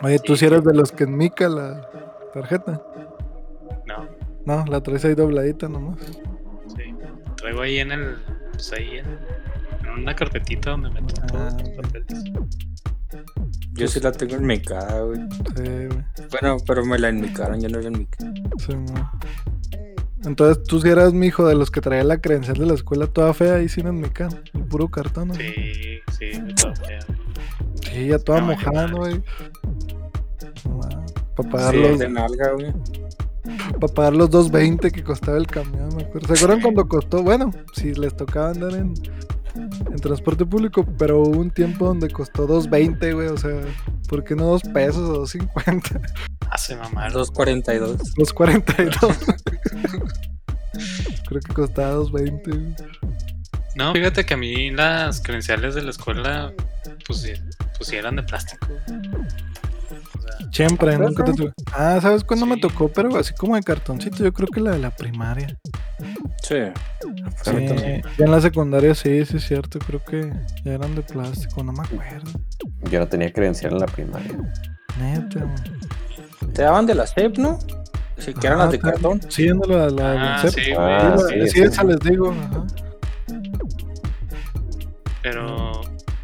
[0.02, 1.80] Oye, tú si eres de los que enmica la
[2.34, 2.82] tarjeta.
[3.86, 4.08] No,
[4.46, 6.00] No, la traes ahí dobladita nomás.
[6.76, 6.92] sí.
[7.36, 8.16] Traigo ahí en el.
[8.50, 9.06] Pues ahí en,
[9.84, 11.76] en una carpetita donde meto Ah, todos los ok.
[11.82, 12.24] papeles.
[13.72, 15.20] Yo sí la tengo enmicada, güey.
[15.56, 16.04] Sí, güey.
[16.30, 18.18] Bueno, pero me la enmicaron, yo no la enmiqué.
[18.58, 18.74] Sí.
[20.24, 23.06] Entonces tú si eras mi hijo de los que traía la credencial de la escuela
[23.06, 25.28] toda fea y sin en mi cara, el puro cartón.
[25.28, 25.34] ¿no?
[25.34, 26.30] Sí, sí,
[26.60, 26.98] toda fea.
[27.90, 29.22] Sí, ya toda No, mojada, güey.
[31.36, 32.72] Para pagar, Sí, los, de nalga, güey.
[33.80, 36.28] pa' pagar los 2.20 que costaba el camión, me acuerdo.
[36.28, 37.22] ¿Se acuerdan cuando costó?
[37.22, 38.92] Bueno, si les tocaba andar en,
[39.54, 43.28] en transporte público, pero hubo un tiempo donde costó 2.20, güey.
[43.28, 43.60] O sea,
[44.08, 46.00] ¿por qué no 2 pesos o 2.50?
[46.50, 47.12] Hace mamar.
[47.12, 47.98] 242.
[48.16, 49.34] 2.42.
[51.28, 52.74] Creo que costaba 2.20, güey.
[53.76, 56.52] No, fíjate que a mí las credenciales de la escuela,
[57.06, 57.32] pues, sí-
[57.76, 58.66] pues sí eran de plástico.
[60.50, 61.52] Siempre, nunca te tuve.
[61.72, 62.60] Ah, ¿sabes cuándo me Sí.
[62.62, 62.88] tocó?
[62.88, 65.56] Pero así como de cartoncito, yo creo que la de la primaria.
[66.42, 66.56] Sí.
[67.44, 70.32] Sí, ya en la secundaria sí, sí es cierto, creo que
[70.64, 72.30] ya eran de plástico, no me acuerdo.
[72.90, 74.32] Yo no tenía credencial en la primaria.
[74.98, 75.46] Neta.
[76.52, 77.58] Te daban de la CEP, ¿no?
[78.18, 79.20] Si que eran las de cartón.
[79.28, 80.72] Sí, ándale, la, la, Ah, la- sí, sí.
[80.76, 81.60] Ah, sí, sí, sí.
[81.62, 82.32] esa les digo.
[82.32, 82.64] Ajá.
[85.22, 85.59] pero,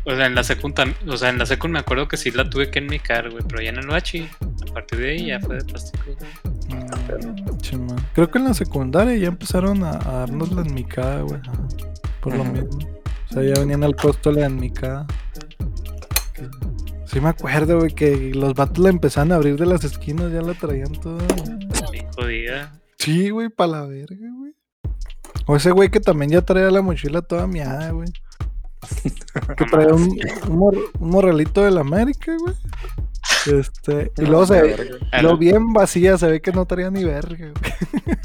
[0.07, 2.49] o sea, en la secunda, o sea, en la secund me acuerdo que sí la
[2.49, 4.29] tuve que enmicar, güey, pero ya en el bachi,
[4.69, 6.05] a partir de ahí ya fue de plástico.
[6.69, 7.97] Mm.
[8.15, 11.41] Creo que en la secundaria ya empezaron a, a darnos la enmicada, güey.
[11.41, 11.69] ajá,
[12.21, 12.79] Por lo mismo.
[13.31, 15.07] O sea, ya venían al costo la enmicada.
[17.07, 20.43] Sí me acuerdo, güey, que los vatos la empezaban a abrir de las esquinas, ya
[20.43, 21.25] la traían toda.
[21.91, 22.81] Bien jodida.
[22.99, 24.55] Sí, güey, pa' la verga, güey.
[25.47, 28.09] O ese güey que también ya traía la mochila toda miada, güey.
[29.57, 30.19] Que traía un,
[30.49, 32.55] un, mor- un morralito de la América, güey.
[33.47, 34.91] Este, y luego se ve,
[35.23, 38.17] lo bien vacía, se ve que no traía ni verga, güey.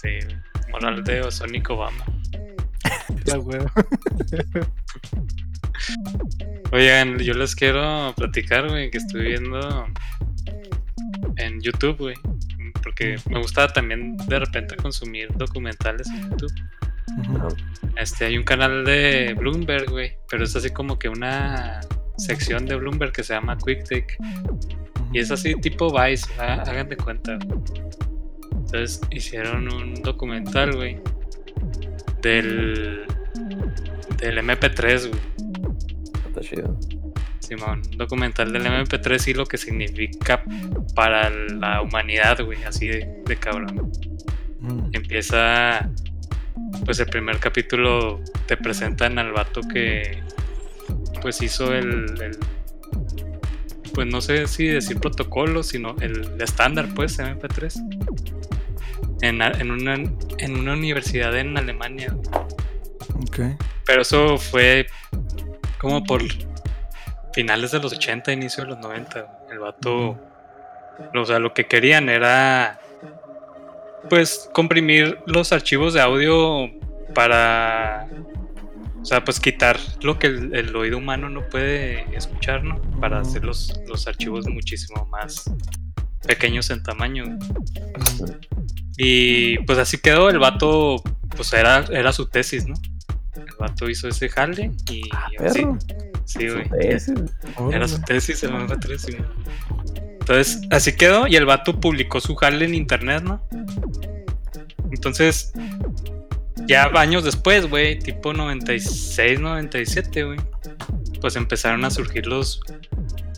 [0.00, 0.26] Sí,
[0.70, 2.04] moral de Sonic Obama.
[3.26, 3.66] La huevo.
[6.72, 9.86] Oigan, yo les quiero platicar, güey, que estoy viendo
[11.36, 12.14] en YouTube, güey.
[12.82, 16.52] Porque me gusta también de repente consumir documentales en YouTube.
[17.96, 21.80] Este, hay un canal de Bloomberg, güey, pero es así como que una
[22.16, 24.16] sección de Bloomberg que se llama Quick Take.
[25.12, 27.38] Y es así tipo Vice, hagan de cuenta.
[28.52, 30.98] Entonces hicieron un documental, güey,
[32.22, 33.04] del,
[34.18, 35.20] del MP3, güey.
[36.28, 36.78] Está chido.
[37.40, 40.42] Simón, un documental del MP3 y lo que significa
[40.94, 43.92] para la humanidad, güey, así de, de cabrón.
[44.62, 44.88] Ujú.
[44.92, 45.90] Empieza,
[46.84, 50.22] pues el primer capítulo te presentan al vato que,
[51.20, 52.38] pues hizo el, el-
[53.94, 57.74] pues no sé si decir protocolo, sino el estándar, pues, MP3.
[59.20, 59.94] En, una,
[60.38, 62.16] en una universidad en Alemania.
[63.16, 63.40] Ok.
[63.84, 64.86] Pero eso fue
[65.78, 66.22] como por
[67.34, 69.40] finales de los 80, inicio de los 90.
[69.50, 70.18] El vato,
[71.14, 72.80] o sea, lo que querían era,
[74.08, 76.70] pues, comprimir los archivos de audio
[77.14, 78.08] para,
[79.00, 82.80] o sea, pues quitar lo que el, el oído humano no puede escuchar, ¿no?
[83.00, 85.50] Para hacer los, los archivos muchísimo más
[86.26, 87.24] pequeños en tamaño.
[88.96, 91.02] Y pues así quedó, el vato,
[91.36, 92.74] pues era, era su tesis, ¿no?
[93.34, 95.02] El vato hizo ese jale y
[95.38, 95.60] así.
[95.60, 95.78] Perro.
[96.24, 96.66] Sí, güey.
[97.72, 100.01] Era su tesis, el MP3, sí, güey.
[100.22, 103.44] Entonces, así quedó y el vato publicó su jale en internet, ¿no?
[104.92, 105.52] Entonces,
[106.68, 110.38] ya años después, güey, tipo 96, 97, güey,
[111.20, 112.60] pues empezaron a surgir los,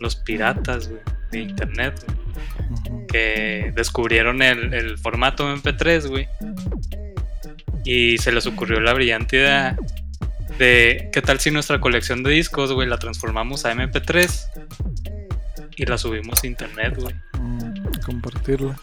[0.01, 1.01] los piratas, güey,
[1.33, 2.25] de internet, güey
[3.15, 6.29] que descubrieron el, el formato MP3, güey.
[7.85, 9.77] Y se les ocurrió la brillante idea
[10.59, 14.49] de qué tal si nuestra colección de discos, güey, la transformamos a MP3
[15.77, 17.15] y la subimos a internet, güey.
[17.39, 18.77] Mm, Compartirla.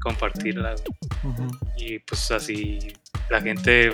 [0.00, 1.32] Compartirla, güey.
[1.34, 1.58] Ujú.
[1.76, 2.78] Y pues así
[3.30, 3.90] la gente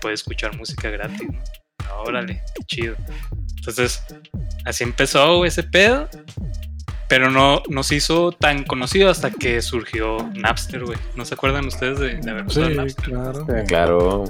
[0.00, 1.38] puede escuchar música gratis, ¿no?
[1.84, 2.96] Ah, Órale, qué chido.
[3.56, 4.02] Entonces,
[4.64, 6.08] así empezó güey, ese pedo.
[7.08, 10.98] Pero no, no se hizo tan conocido hasta que surgió Napster, güey.
[11.14, 13.04] ¿No se acuerdan ustedes de, de haber usado Sí, Napster?
[13.04, 13.46] claro.
[13.68, 14.24] Claro.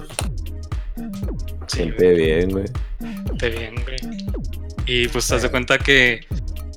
[1.69, 2.65] Sí, Siempre bien, güey.
[3.41, 4.27] Bien, güey.
[4.87, 6.21] Y pues te das cuenta que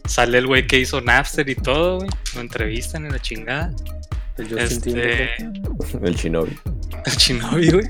[0.09, 2.09] sale el güey que hizo Napster y todo, güey.
[2.35, 3.71] Lo entrevistan en la chingada.
[4.37, 4.57] El.
[4.57, 5.29] Este.
[6.01, 6.57] El Shinobi.
[7.05, 7.85] El Shinobi, güey.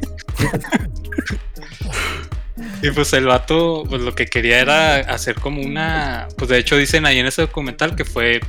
[2.82, 6.28] y pues el vato, pues lo que quería era hacer como una.
[6.38, 8.40] Pues de hecho dicen ahí en ese documental que fue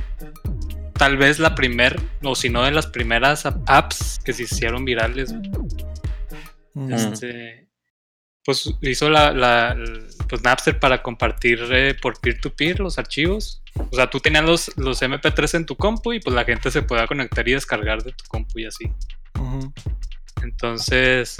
[0.93, 4.85] tal vez la primer, o si no de las primeras ap- apps que se hicieron
[4.85, 5.33] virales.
[5.33, 5.49] güey.
[6.73, 6.93] Mm.
[6.93, 7.67] Este,
[8.45, 9.75] pues hizo la,
[10.29, 13.60] pues Napster para compartir eh, por peer-to-peer los archivos.
[13.75, 16.81] O sea, tú tenías los, los MP3 en tu compu y pues la gente se
[16.81, 18.91] podía conectar y descargar de tu compu y así.
[20.43, 21.37] Entonces,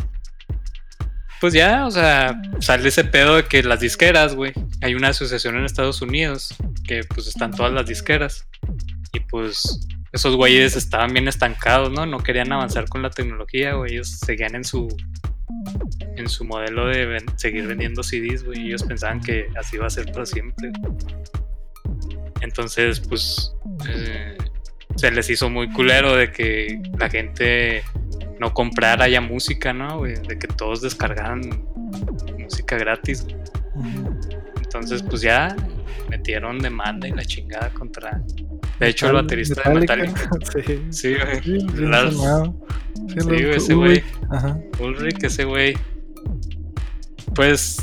[1.40, 5.58] pues ya, o sea, sale ese pedo de que las disqueras, güey, hay una asociación
[5.58, 6.56] en Estados Unidos
[6.88, 8.48] que pues están todas las disqueras
[9.12, 12.06] y pues esos güeyes estaban bien estancados, ¿no?
[12.06, 14.88] No querían avanzar con la tecnología, güey, ellos seguían en su
[16.16, 20.12] en su modelo de seguir vendiendo CDs, güey, ellos pensaban que así iba a ser
[20.12, 20.72] para siempre.
[22.42, 23.54] Entonces, pues
[23.88, 24.38] eh,
[24.96, 27.84] se les hizo muy culero de que la gente
[28.40, 30.04] no comprara ya música, ¿no?
[30.04, 31.42] De que todos descargaran
[32.40, 33.26] música gratis.
[34.64, 35.56] Entonces, pues ya
[36.10, 38.22] metieron demanda y la chingada contra.
[38.80, 40.30] De hecho, el baterista de Metallica.
[40.52, 41.42] Sí, sí, güey.
[43.08, 44.04] Sí, sí, ese güey.
[44.80, 45.76] Ulrich, ese güey.
[47.36, 47.78] Pues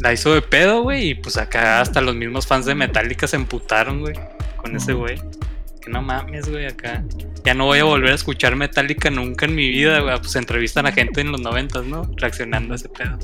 [0.00, 1.10] la hizo de pedo, güey.
[1.10, 4.14] Y pues acá hasta los mismos fans de Metallica se emputaron, güey.
[4.56, 5.20] Con ese güey.
[5.80, 7.02] Que no mames, güey, acá
[7.44, 10.18] ya no voy a volver a escuchar Metallica nunca en mi vida, güey.
[10.18, 12.10] Pues entrevistan a gente en los noventas, ¿no?
[12.16, 13.18] Reaccionando a ese pedo.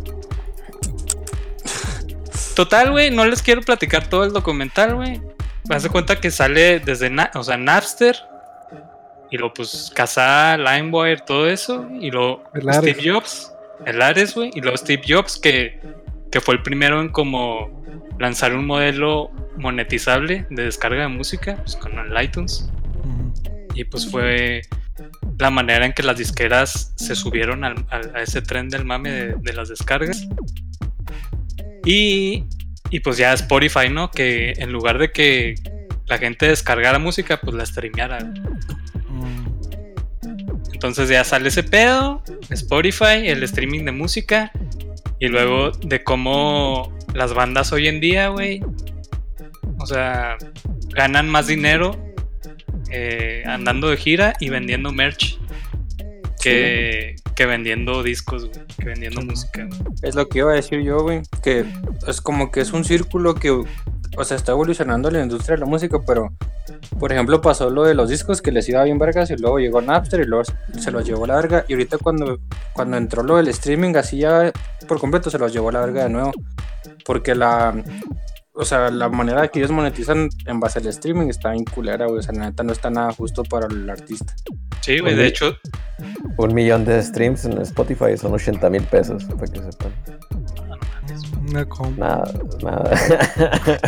[2.55, 5.23] Total, güey, no les quiero platicar todo el documental, güey.
[5.69, 8.17] Me de cuenta que sale desde, o sea, Napster.
[9.31, 11.89] Y luego, pues, Casa, LimeWire, todo eso.
[11.99, 13.53] Y luego Steve Jobs,
[13.87, 14.51] el Ares, güey.
[14.55, 15.81] Y luego Steve Jobs, que,
[16.31, 17.81] que fue el primero en como
[18.19, 22.71] lanzar un modelo monetizable de descarga de música, pues con el iTunes.
[23.75, 24.63] Y pues fue
[25.39, 27.75] la manera en que las disqueras se subieron a
[28.23, 30.27] ese tren del mame de, las descargas.
[31.85, 32.45] Y,
[32.91, 34.11] y, pues ya Spotify, ¿no?
[34.11, 35.55] Que en lugar de que
[36.07, 38.19] la gente descargara música, pues la streameara.
[40.81, 44.51] Entonces ya sale ese pedo, Spotify, el streaming de música.
[45.19, 48.63] Y luego de cómo las bandas hoy en día, güey.
[49.79, 50.39] O sea,
[50.89, 52.03] ganan más dinero
[52.91, 55.39] eh, andando de gira y vendiendo merch
[56.41, 59.67] que, que vendiendo discos, que vendiendo música.
[60.03, 61.65] Es lo que iba a decir yo, güey, que
[62.07, 65.65] es como que es un círculo que, o sea, está evolucionando la industria de la
[65.67, 66.35] música, pero,
[66.99, 69.81] por ejemplo, pasó lo de los discos que les iba bien vergas y luego llegó
[69.81, 70.45] Napster y luego
[70.79, 72.41] se los llevó la verga y ahorita cuando,
[72.75, 74.53] cuando entró lo del streaming así ya
[74.87, 76.33] por completo se los llevó la verga de nuevo,
[77.07, 77.83] porque la
[78.61, 82.19] o sea, la manera que ellos monetizan en base al streaming está bien culera, güey.
[82.19, 84.35] O sea, la neta no está nada justo para el artista.
[84.81, 85.57] Sí, güey, de hecho.
[86.37, 89.93] Un millón de streams en Spotify son 80 mil pesos, para que sepan.
[91.53, 92.91] No, nada, nada.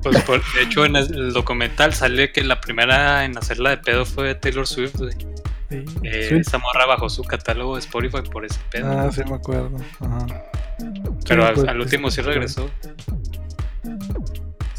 [0.00, 4.34] Pues de hecho en el documental sale que la primera en hacerla de pedo fue
[4.36, 5.12] Taylor Swift, güey.
[5.68, 5.84] Sí.
[6.04, 8.90] Eh, esa morra bajó su catálogo de Spotify por ese pedo.
[8.90, 9.76] Ah, sí me acuerdo.
[10.00, 10.26] Ajá.
[11.26, 12.70] Pero al, pues, último pues, sí regresó.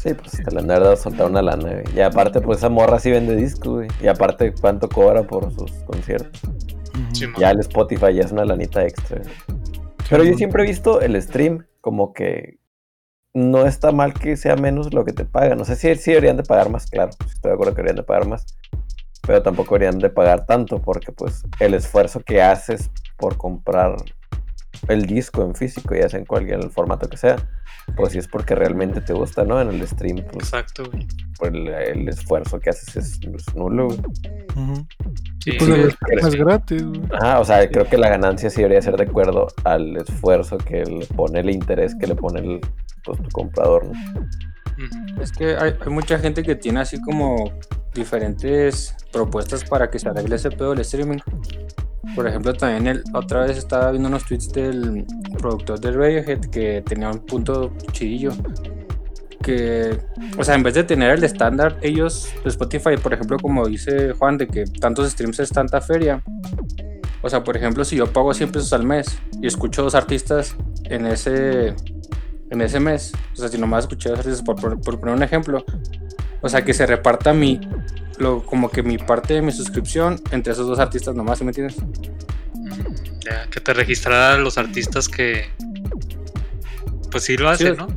[0.02, 1.84] Sí, pues te la han dado soltar una lana, güey.
[1.94, 3.88] Y aparte, pues esa morra sí vende discos, güey.
[4.00, 6.40] Y aparte, ¿cuánto cobra por sus conciertos?
[7.38, 9.20] ya el Spotify ya es una lanita extra.
[10.08, 12.58] Pero yo siempre he visto el stream como que
[13.34, 15.58] no está mal que sea menos lo que te pagan.
[15.58, 17.10] No sé si sí deberían de pagar más, claro.
[17.10, 18.46] Estoy de acuerdo que deberían de pagar más.
[19.26, 23.96] Pero tampoco deberían de pagar tanto porque pues el esfuerzo que haces por comprar
[24.88, 27.36] el disco en físico, ya sea en cualquier formato que sea,
[27.96, 29.60] pues si es porque realmente te gusta, ¿no?
[29.60, 30.24] En el stream.
[30.32, 30.84] Pues, Exacto,
[31.38, 33.88] Pues el, esfuerzo que haces es, nulo,
[35.42, 36.84] Sí, pues es gratis,
[37.20, 40.84] Ah, o sea, creo que la ganancia sí debería ser de acuerdo al esfuerzo que
[40.84, 42.60] le pone, el interés que le pone el,
[43.04, 43.92] pues, tu comprador, ¿no?
[45.20, 47.52] Es que hay, hay, mucha gente que tiene así como
[47.94, 51.18] diferentes propuestas para que se arregle ese pedo del streaming.
[52.14, 55.04] Por ejemplo, también el, otra vez estaba viendo unos tweets del
[55.38, 58.32] productor de Radiohead que tenía un punto chidillo.
[59.42, 59.98] Que,
[60.38, 64.38] o sea, en vez de tener el estándar, ellos, Spotify, por ejemplo, como dice Juan,
[64.38, 66.22] de que tantos streams es tanta feria.
[67.22, 70.56] O sea, por ejemplo, si yo pago 100 pesos al mes y escucho dos artistas
[70.84, 71.74] en ese,
[72.50, 75.64] en ese mes, o sea, si nomás escuché dos artistas, por, por poner un ejemplo,
[76.40, 77.60] o sea, que se reparta mi,
[78.20, 81.50] lo, como que mi parte de mi suscripción entre esos dos artistas nomás, ¿sí me
[81.50, 81.76] entiendes?
[83.20, 85.50] Ya, que te registrara los artistas que.
[87.10, 87.88] Pues sí lo hacen, ¿no?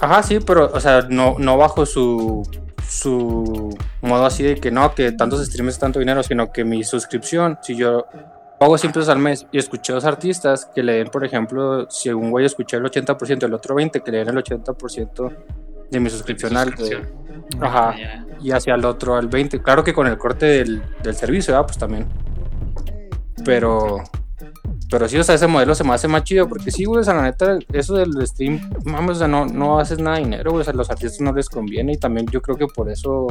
[0.00, 2.46] Ajá, sí, pero, o sea, no, no bajo su,
[2.86, 7.58] su modo así de que no, que tantos streams tanto dinero, sino que mi suscripción,
[7.62, 8.06] si yo
[8.58, 12.10] pago 100 pesos al mes y escuché dos artistas que le den, por ejemplo, si
[12.10, 15.36] un güey escuché el 80%, el otro 20%, que le den el 80%
[15.90, 16.74] de mi suscripción, al
[17.60, 17.94] Ajá.
[18.40, 19.62] Y hacia el otro al 20.
[19.62, 22.06] Claro que con el corte del, del servicio, pues también.
[23.44, 24.02] Pero.
[24.90, 27.04] Pero sí, o sea, ese modelo se me hace más chido porque sí, güey, o
[27.04, 30.52] sea, la neta, eso del stream, mames, o sea, no, no haces nada de dinero,
[30.52, 32.90] güey, o sea, a los artistas no les conviene y también yo creo que por
[32.90, 33.26] eso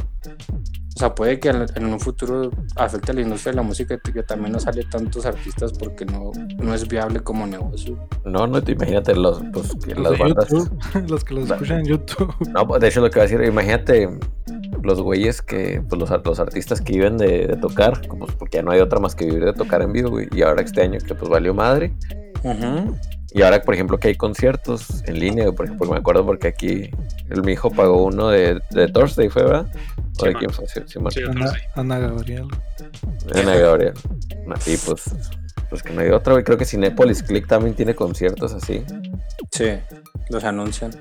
[0.96, 4.22] O sea, puede que en un futuro afecte a la industria de la música que
[4.24, 7.98] también no sale tantos artistas porque no, no es viable como negocio.
[8.26, 10.50] No, no, te imagínate los, pues, que Los las bandas.
[10.50, 10.70] YouTube,
[11.10, 12.34] los que los Va- escuchan en YouTube.
[12.54, 14.08] No, pues, de hecho lo que iba a decir, imagínate
[14.84, 18.64] los güeyes que, pues los, los artistas que viven de, de tocar, pues porque ya
[18.64, 20.28] no hay otra más que vivir de tocar en vivo, güey.
[20.36, 21.94] Y ahora este año que pues valió madre.
[22.44, 22.96] Ujú.
[23.36, 26.92] Y ahora, por ejemplo, que hay conciertos en línea, por ejemplo, me acuerdo porque aquí
[27.32, 29.66] el mi hijo pagó uno de, de Thursday, ¿fue verdad?
[30.20, 30.40] ¿O de Simón.
[30.40, 30.68] quién fue?
[30.68, 30.82] Sí.
[30.86, 31.58] Sí, otro Ana, sí.
[31.76, 32.48] Ana Gabriel.
[33.36, 33.94] Ana Gabriel.
[34.66, 35.04] Y pues,
[35.70, 36.44] pues que no hay otra, güey.
[36.44, 38.84] Creo que Cinepolis Click también tiene conciertos así.
[39.52, 39.70] Sí,
[40.30, 40.92] los anuncian.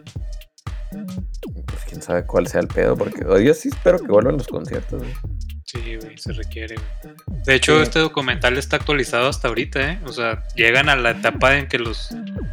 [0.91, 4.47] Pues quién sabe cuál sea el pedo, porque oh, yo sí espero que vuelvan los
[4.49, 5.13] conciertos, güey.
[5.65, 6.75] Sí, güey, se requiere.
[7.03, 7.43] güey.
[7.47, 7.83] De hecho, Sí.
[7.85, 9.99] este documental está actualizado hasta ahorita, ¿eh?
[10.07, 12.11] O sea, llegan a la etapa en que los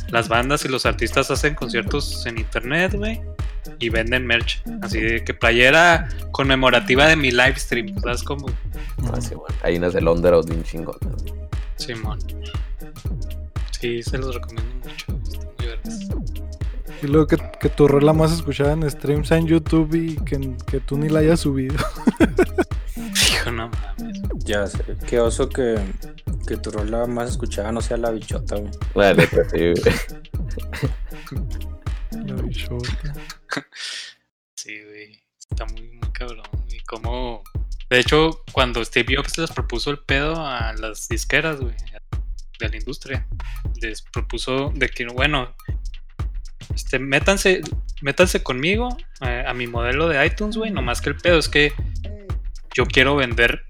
[0.10, 3.22] las bandas y los artistas hacen conciertos en internet, güey,
[3.80, 4.62] y venden merch.
[4.82, 8.48] Así de que playera conmemorativa de mi live stream, ¿sabes cómo?
[9.12, 9.56] Ah, sí, bueno.
[9.64, 10.98] Hay unas de Londres de un chingón.
[11.02, 11.50] ¿no?
[11.78, 12.20] Simón.
[13.80, 15.06] Sí, se los recomiendo mucho.
[15.24, 16.10] Están muy verdes.
[17.02, 20.80] Y luego que, que tu rola más escuchada en streams en YouTube y que, que
[20.82, 21.76] tú ni la hayas subido.
[22.98, 24.22] Hijo, no mames.
[24.44, 24.84] Ya sé.
[25.08, 25.80] Qué oso que,
[26.46, 28.72] que tu rola más escuchada no sea la bichota, güey.
[28.96, 30.92] La neta, sí, güey.
[38.00, 41.76] De hecho, cuando Steve Jobs les propuso el pedo a las disqueras, güey,
[42.58, 43.28] de la industria,
[43.82, 45.54] les propuso de que, bueno,
[46.74, 47.60] este, métanse,
[48.02, 48.88] métanse conmigo
[49.20, 50.72] eh, a mi modelo de iTunes, güey.
[50.72, 51.74] Nomás que el pedo es que
[52.74, 53.66] yo quiero vender,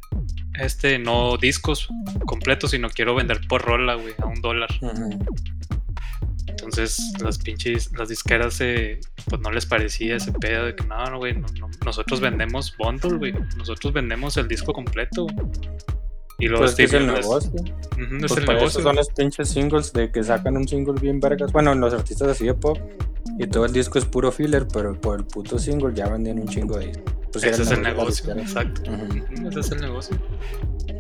[0.60, 1.90] este, no discos
[2.28, 4.70] completos, sino quiero vender por rola, güey, a un dólar.
[6.70, 11.04] Entonces las pinches, las disqueras eh, pues no les parecía ese pedo de que no,
[11.06, 15.26] no, güey, no, no, nosotros vendemos bundle, güey, nosotros vendemos el disco completo.
[16.38, 17.52] Y luego Pues que es Steve el negocio.
[17.52, 18.82] Ujú, es Pues el para eso negocio.
[18.84, 21.52] son los pinches singles de que sacan un single bien vergas.
[21.52, 22.78] Bueno, los artistas así de pop.
[23.38, 26.48] Y todo el disco es puro filler, pero por el puto single ya vendían un
[26.48, 27.14] chingo de discos.
[27.32, 28.92] Pues Ese es el negocio, exacto.
[28.92, 30.18] Ujú, Ese es el negocio.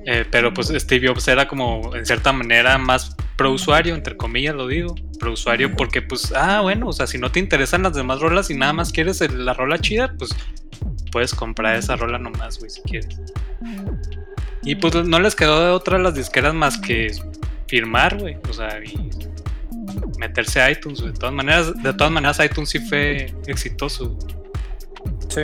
[0.05, 4.55] Eh, pero pues Steve Jobs era como, en cierta manera, más pro usuario, entre comillas
[4.55, 4.95] lo digo.
[5.19, 8.49] Pro usuario porque pues, ah, bueno, o sea, si no te interesan las demás rolas
[8.51, 10.31] y nada más quieres el- la rola chida, pues
[11.11, 13.09] puedes comprar esa rola nomás, güey, si quieres.
[14.63, 17.11] Y pues no les quedó de otra a las disqueras más que
[17.67, 18.37] firmar, güey.
[18.49, 19.09] O sea, y
[20.19, 21.13] meterse a iTunes, güey.
[21.13, 24.17] De todas maneras, de todas maneras iTunes sí fue exitoso.
[25.29, 25.41] Sí.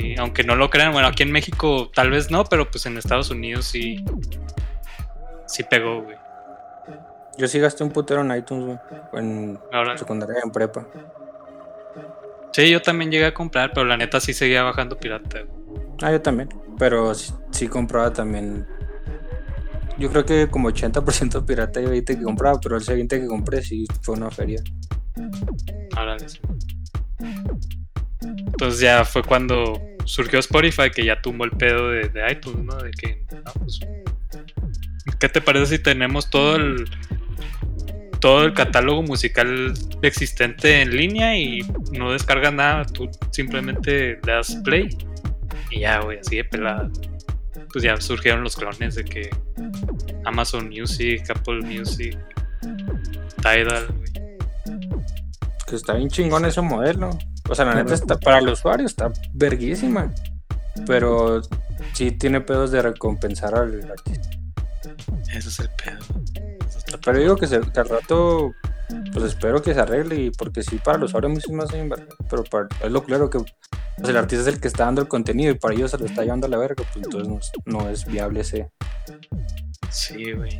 [0.00, 2.96] Sí, aunque no lo crean, bueno, aquí en México tal vez no, pero pues en
[2.96, 4.04] Estados Unidos sí.
[5.46, 6.16] Sí pegó, güey.
[7.38, 9.22] Yo sí gasté un putero en iTunes, güey.
[9.24, 10.86] En Ahora, secundaria, en prepa.
[12.52, 15.40] sí, yo también llegué a comprar, pero la neta sí seguía bajando pirata.
[15.42, 15.80] güey.
[16.02, 16.48] Ah, yo también.
[16.78, 18.66] Pero sí, sí compraba también.
[19.98, 23.62] Yo creo que como 80% pirata y 20% que compraba, pero el siguiente que compré
[23.62, 24.62] sí fue una feria.
[25.96, 26.38] Ahora sí.
[28.60, 32.76] Entonces ya fue cuando surgió Spotify, que ya tumbó el pedo de, de iTunes, ¿no?
[32.76, 33.80] De que, no, pues,
[35.18, 36.84] ¿qué te parece si tenemos todo el
[38.20, 41.60] todo el catálogo musical existente en línea y
[41.92, 44.90] no descargas nada, tú simplemente le das play
[45.70, 46.90] y ya, güey, así de pelada.
[47.72, 49.30] Pues ya surgieron los clones de que
[50.26, 52.18] Amazon Music, Apple Music,
[53.36, 54.10] Tidal, güey.
[55.66, 57.18] Que está bien chingón ese modelo.
[57.50, 60.14] O sea, la neta está para el usuario está verguísima.
[60.86, 61.42] Pero
[61.94, 64.30] sí tiene pedos de recompensar al artista.
[65.32, 65.98] Ese es el pedo.
[66.64, 68.52] Eso Pero digo que, se, que al rato,
[69.12, 70.16] pues espero que se arregle.
[70.16, 72.06] Y porque sí, para el usuario bien verga.
[72.28, 75.08] Pero para, es lo claro que pues, el artista es el que está dando el
[75.08, 76.84] contenido y para ellos se lo está llevando a la verga.
[76.92, 78.70] Pues entonces no es, no es viable ese.
[79.90, 80.56] Sí, güey.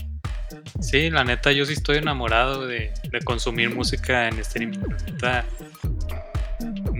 [0.80, 4.78] Sí, la neta, yo sí estoy enamorado de, de consumir música en streaming.
[4.80, 5.44] La neta,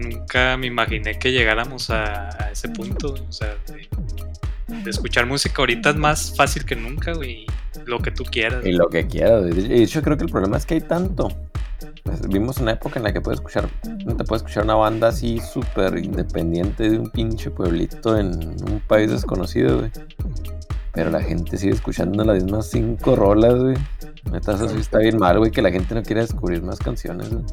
[0.01, 3.15] nunca me imaginé que llegáramos a, ese punto.
[3.29, 7.47] O sea, de, escuchar música ahorita es más fácil que nunca, güey.
[7.87, 8.65] Lo que tú quieras.
[8.67, 9.45] Y lo que quieras.
[9.45, 11.29] De hecho, creo que el problema es que hay tanto.
[12.11, 15.39] Pues, vimos una época en la que puedes escuchar, te puedes escuchar una banda así
[15.39, 18.35] súper independiente de un pinche pueblito en
[18.69, 19.91] un país desconocido, güey.
[20.93, 23.77] Pero la gente sigue escuchando las mismas cinco rolas, güey.
[24.31, 27.31] Neta, eso sí está bien mal, güey, que la gente no quiera descubrir más canciones,
[27.31, 27.45] güey.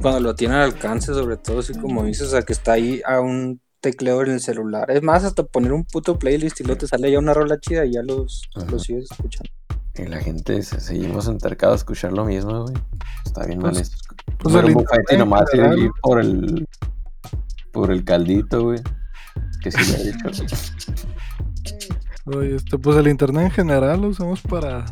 [0.00, 3.00] Cuando lo tiene al alcance, sobre todo, así como dices, o sea, que está ahí
[3.06, 4.90] a un tecleo en el celular.
[4.90, 7.84] Es más, hasta poner un puto playlist y luego te sale ya una rola chida
[7.84, 9.50] y ya los, los sigues escuchando.
[9.94, 12.74] Y la gente se- seguimos entercados a escuchar lo mismo, güey.
[13.26, 13.96] Está bien mal Pues- eso.
[14.38, 15.76] pues el un bufete y internet, nomás ir, ¿verdad?
[15.76, 16.68] ir por el
[17.72, 18.80] por el caldito, güey.
[19.62, 20.44] que sí lo he dicho.
[22.26, 24.84] Oye, este, pues el internet en general lo usamos para.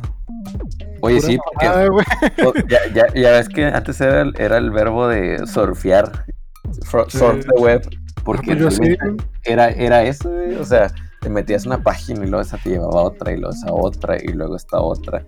[1.00, 1.88] Oye, sí, porque mamada,
[2.46, 6.24] oh, ya, ya, ya ves que antes era el, era el verbo de surfear,
[6.72, 7.18] Sí.
[7.18, 7.82] surf the web,
[8.24, 12.24] porque Ah, pues sí, realmente era, era eso, güey, o sea, te metías una página
[12.24, 15.24] y luego esa te llevaba a otra y luego esa otra y luego esta otra.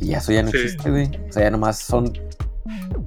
[0.00, 0.56] Y eso ya no Sí.
[0.56, 1.10] existe, güey.
[1.28, 2.12] O sea, ya nomás son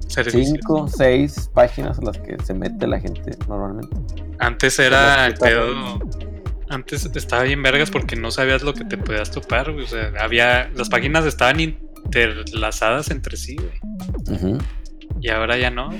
[0.08, 0.46] Servicios.
[0.48, 3.94] cinco, seis páginas a las que se mete la gente normalmente.
[4.38, 5.98] Antes era el pedo.
[6.70, 9.84] Antes estaba bien vergas porque no sabías lo que te podías topar, güey.
[9.84, 10.70] O sea, había.
[10.74, 14.36] Las páginas estaban interlazadas entre sí, güey.
[14.38, 14.58] Ujú.
[15.20, 15.90] Y ahora ya no.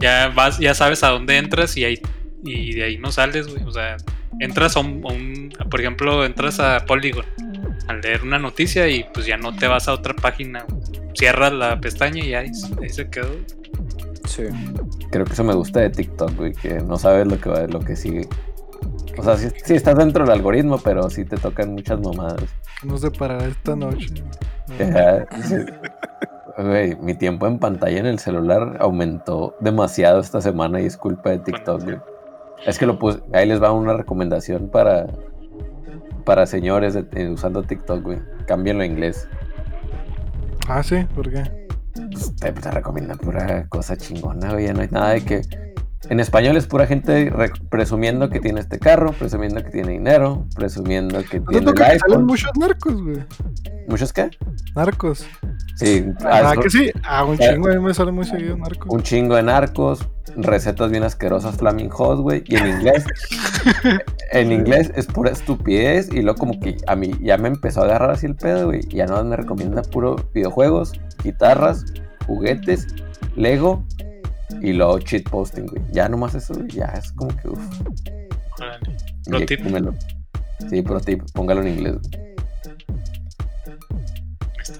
[0.00, 2.00] Ya vas, ya sabes a dónde entras y ahí
[2.44, 3.62] y de ahí no sales, güey.
[3.64, 3.96] O sea,
[4.40, 7.24] entras a un, a un- por ejemplo, entras a Polygon
[7.88, 10.64] a leer una noticia y pues ya no te vas a otra página.
[10.68, 10.82] güey.
[11.14, 12.50] Cierras la pestaña y ahí,
[12.82, 13.30] ahí se quedó.
[14.28, 14.42] Sí.
[15.10, 17.80] Creo que eso me gusta de TikTok, güey, que no sabes lo que va, lo
[17.80, 18.28] que sigue.
[19.18, 22.44] O sea, sí, sí estás dentro del algoritmo, pero sí te tocan muchas mamadas.
[22.84, 24.22] No sé para esta noche.
[26.58, 31.30] Güey, mi tiempo en pantalla en el celular aumentó demasiado esta semana y es culpa
[31.30, 31.96] de TikTok, güey.
[32.64, 35.06] Es que lo puse, ahí les va una recomendación para
[36.24, 38.18] para señores de- eh, usando TikTok, güey.
[38.46, 39.28] Cámbienlo a inglés.
[40.66, 41.44] Ah, sí, ¿por qué?
[42.10, 44.66] Pues, te, te recomiendan pura cosa chingona, güey.
[44.66, 45.42] ya No hay nada de que.
[46.08, 50.46] En español es pura gente re- presumiendo que tiene este carro, presumiendo que tiene dinero,
[50.54, 53.24] presumiendo que ¿No tiene que salen muchos narcos, güey?
[53.88, 54.30] ¿Muchos qué?
[54.74, 55.26] Narcos.
[55.76, 56.90] Sí, Ah, ah, que sí.
[57.04, 58.86] Ah, un Eh, chingo, a mí me sale muy seguido narcos.
[58.92, 62.42] un chingo de narcos, recetas bien asquerosas Flaming Hot, güey.
[62.46, 63.04] Y en inglés,
[64.32, 66.08] en inglés es pura estupidez.
[66.12, 68.80] Y luego como que a mí ya me empezó a agarrar así el pedo, güey.
[68.88, 70.92] Y ya no me recomienda puro videojuegos,
[71.22, 71.84] guitarras,
[72.26, 72.86] juguetes,
[73.36, 73.84] Lego
[74.62, 75.82] y luego cheat posting, güey.
[75.92, 77.80] Ya nomás eso, güey, ya es como que uff.
[78.58, 78.96] Órale.
[79.24, 79.60] Pro tip.
[80.70, 81.96] Sí, pro tip, póngalo en inglés.
[82.02, 82.26] güey.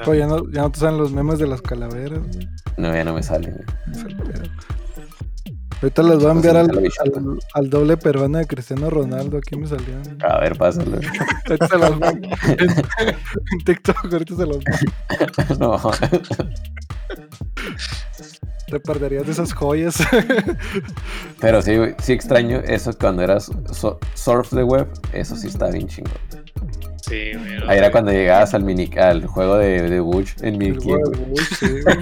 [0.04, 2.48] Pues ya no, ya no te salen los memes de las calaveras, güey.
[2.76, 3.64] No, ya no me sale, güey.
[5.82, 9.36] Ahorita les voy a enviar al, al, al doble peruano de Cristiano Ronaldo.
[9.36, 10.18] Aquí me salieron.
[10.24, 10.96] A ver, pásalo.
[11.46, 12.28] Ahorita se los mando.
[12.48, 12.70] En,
[13.10, 14.58] en TikTok, ahorita se los
[15.58, 15.58] mando.
[15.82, 15.90] no.
[18.68, 19.96] Te perderías de esas joyas.
[21.40, 25.70] Pero sí, güey, sí extraño eso cuando eras so- surf the web, eso sí está
[25.70, 26.12] bien chingón.
[27.02, 27.56] Sí, güey.
[27.68, 30.90] Ahí era cuando llegabas al mini al juego de, de Bush en Milky.
[31.60, 31.96] sí, güey.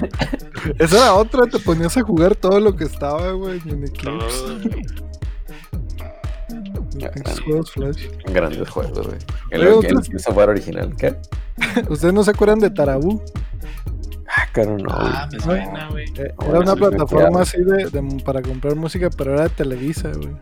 [0.78, 3.60] Esa era otra, te ponías a jugar todo lo que estaba, güey.
[3.60, 3.82] Güey.
[6.94, 8.06] Los pinches juegos Flash.
[8.32, 9.18] Grandes juegos, güey.
[9.50, 11.14] El, el, el software original, ¿qué?
[11.90, 13.20] ¿Ustedes no se acuerdan de Tarabú?
[14.28, 14.88] Ah, caro, no.
[14.90, 16.06] Ah, me suena, güey.
[16.16, 20.36] Eh, era una plataforma así de, de- para comprar música, pero era de Televisa, güey.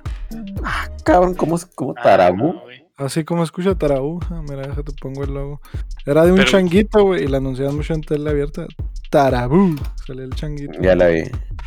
[0.64, 2.52] Ah, cabrón, ¿cómo, es- cómo Ah, Tarabú?
[2.54, 2.62] no.
[2.96, 4.20] Así como escucha Tarabú.
[4.30, 5.60] Ah, mira, déjate pongo el logo.
[6.06, 8.66] Era de un Pero- changuito, güey, y la anunciaban mucho en tele abierta.
[9.10, 9.76] Tarabú.
[10.06, 10.78] Salía el changuito.
[10.80, 11.22] Ya la vi.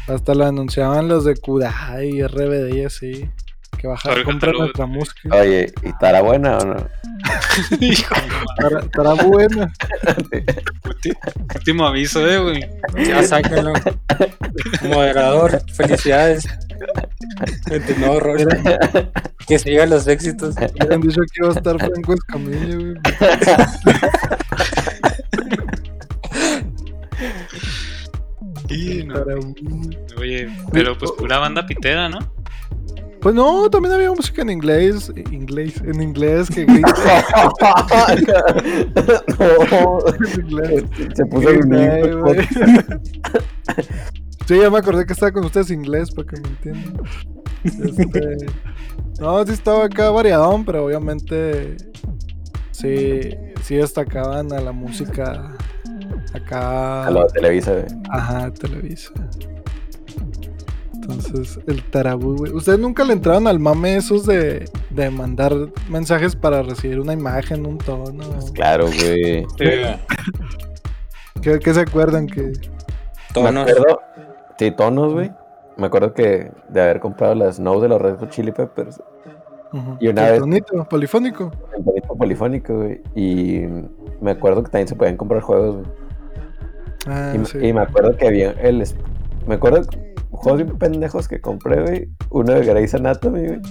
[0.07, 3.29] Hasta lo anunciaban los de Kudai y RBD y así.
[3.77, 5.29] Que bajar, Ahora comprar nuestra música.
[5.31, 6.75] Oye, ¿y Tara buena o no?
[8.93, 9.71] Tarabú buena.
[11.55, 13.07] Último aviso, eh, güey.
[13.07, 13.73] Ya sáquenlo.
[14.83, 16.45] Moderador, felicidades.
[17.69, 18.47] En tu nuevo rol.
[19.47, 20.55] Que sigan los éxitos.
[20.57, 22.95] Habían dicho que iba a estar Franco Escamilla, güey.
[28.69, 29.23] Y no.
[30.17, 32.19] Oye, pero pues pura banda pitera, ¿no?
[33.25, 35.11] Pues no, también había música en inglés.
[35.31, 36.93] Inglés, en inglés que grita
[39.39, 39.97] no.
[40.13, 40.83] en inglés.
[41.15, 41.49] Se puso
[42.19, 42.47] güey.
[44.45, 47.01] Sí, ya me acordé que estaba con ustedes inglés para que me entiendan.
[47.63, 48.45] Este,
[49.19, 51.77] no, sí estaba acá variadón, pero obviamente
[52.69, 53.31] sí,
[53.63, 55.51] sí destacaban a la música
[56.31, 57.07] acá.
[57.07, 57.85] A lo de Televisa.
[58.07, 59.09] Ajá, Televisa.
[61.09, 62.51] Entonces, el tarabú, güey.
[62.53, 65.53] ¿Ustedes nunca le entraron al mame esos de, de mandar
[65.89, 68.23] mensajes para recibir una imagen, un tono?
[68.53, 69.45] Claro, güey.
[69.57, 69.65] Sí,
[71.41, 72.51] ¿Qué, qué se acuerdan que Me
[73.33, 73.69] tonos.
[73.69, 73.99] acuerdo,
[74.57, 75.31] sí, tonos, güey.
[75.77, 79.01] Me acuerdo que de haber comprado las Snow de los Red Hot Chili Peppers
[79.73, 79.97] Ujú.
[79.99, 81.51] Y una El vez- tonito, polifónico.
[81.75, 83.01] en bonito polifónico, güey.
[83.13, 83.65] Y
[84.21, 85.87] me acuerdo que también se podían comprar juegos, güey.
[87.07, 87.57] Ah, Y, sí.
[87.61, 88.83] y me acuerdo que había el.
[89.45, 89.81] Me acuerdo
[90.35, 92.09] juegos bien pendejos que compré, güey.
[92.29, 93.61] Uno de Grey's Anatomy, güey.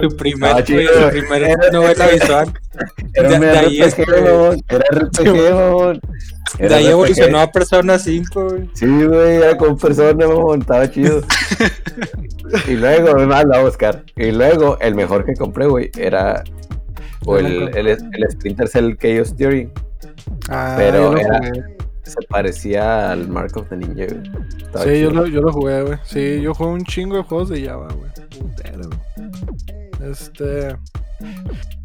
[0.00, 0.90] Tu primer, Ah, chido.
[0.92, 2.52] tu primer novela visual.
[3.14, 4.62] Era De- de ahí RPG.
[4.68, 6.00] Era RPG, mamón.
[6.58, 6.90] De Era ahí RPG.
[6.92, 8.70] evolucionó a Persona 5, güey.
[8.74, 10.60] Sí, güey, era con persona, mamón.
[10.62, 11.20] Estaba chido.
[12.68, 14.04] y luego, además, la voy a buscar.
[14.16, 16.42] Y luego, el mejor que compré, güey, era.
[17.26, 19.70] O el, el, el Splinter Cell Chaos Theory.
[20.48, 21.40] Ah, Pero era-.
[22.02, 24.30] Se parecía al Mark of the Ninja, güey.
[24.58, 25.98] Estaba Sí, yo lo, yo lo jugué, güey.
[26.04, 28.10] Sí, yo jugué un chingo de juegos de Java, güey.
[28.38, 30.10] Putero, güey.
[30.10, 30.76] Este.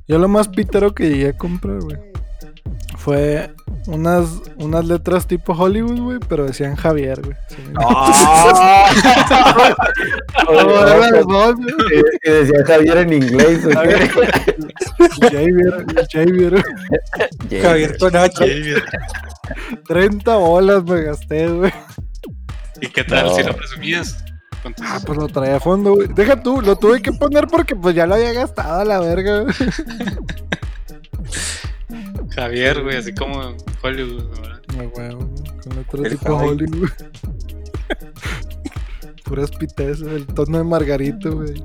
[0.07, 1.97] Yo lo más pitero que llegué a comprar, güey.
[2.97, 3.51] Fue
[3.87, 4.27] unas,
[4.57, 7.35] unas letras tipo Hollywood, güey, pero decían Javier, güey.
[7.49, 8.89] Sí, ¡Ah!
[10.51, 11.73] No, eran las Oye, dos, güey.
[12.23, 13.75] y- y decía Javier en inglés, güey.
[13.75, 14.09] Javier,
[16.11, 16.63] Javier.
[17.61, 18.33] Javier con H.
[18.37, 18.83] Javier.
[19.87, 21.71] 30 bolas me gasté, güey.
[22.81, 23.35] ¿Y qué tal No.
[23.35, 24.17] si lo presumías?
[24.81, 26.07] Ah, pues lo traía a fondo, güey.
[26.07, 29.41] Deja tú, lo tuve que poner porque pues ya lo había gastado a la verga,
[29.41, 29.53] güey.
[32.35, 34.61] Javier, güey, así como Hollywood, ¿verdad?
[34.77, 36.49] Ah, güey, con otro El tipo Javi.
[36.49, 36.89] Hollywood.
[39.23, 41.63] Puras pitezas, el tono de Margarito, güey.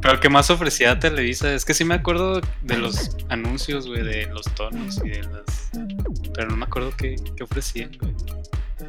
[0.00, 4.02] Pero el que más ofrecía Televisa, es que sí me acuerdo de los anuncios, güey,
[4.02, 5.70] de los tonos y de las...
[6.34, 8.14] Pero no me acuerdo qué, qué ofrecían, güey.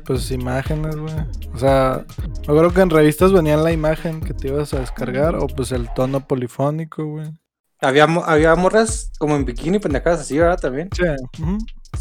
[0.05, 1.13] Pues imágenes, güey.
[1.53, 2.05] O sea,
[2.47, 5.71] me acuerdo que en revistas venían la imagen que te ibas a descargar o pues
[5.71, 7.31] el tono polifónico, güey.
[7.81, 10.59] Había, había morras como en bikini, pendejadas así, ¿verdad?
[10.59, 10.89] También.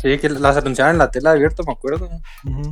[0.00, 2.08] Sí, que las anunciaban en la tela abierta, me acuerdo.
[2.44, 2.70] ujú.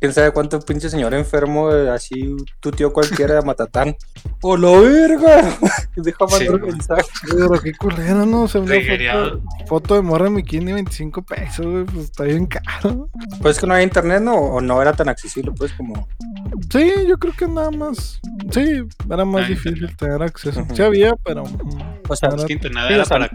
[0.00, 3.94] Quién sabe cuánto pinche señor enfermo, eh, así, tu tío cualquiera de Matatán.
[4.42, 5.42] ¡Oh, la verga!
[5.96, 6.72] Deja Sí, mandar un güey.
[6.72, 7.02] mensaje.
[7.30, 8.46] Pero qué culero, ¿no?
[8.46, 9.40] Reguereado.
[9.42, 11.84] foto, foto de morra en bikini, 25 pesos, güey.
[11.84, 13.10] Pues está bien caro.
[13.42, 14.34] Pues es que no había internet, ¿no?
[14.36, 16.08] O no era tan accesible, pues, como...
[16.72, 18.20] Sí, yo creo que nada más.
[18.52, 19.96] Sí, era más Ah, difícil internet.
[19.98, 20.66] tener acceso.
[20.74, 21.42] Sí había, pero.
[21.42, 21.78] ujú,
[22.08, 23.28] O sea, era- Es que internet era para.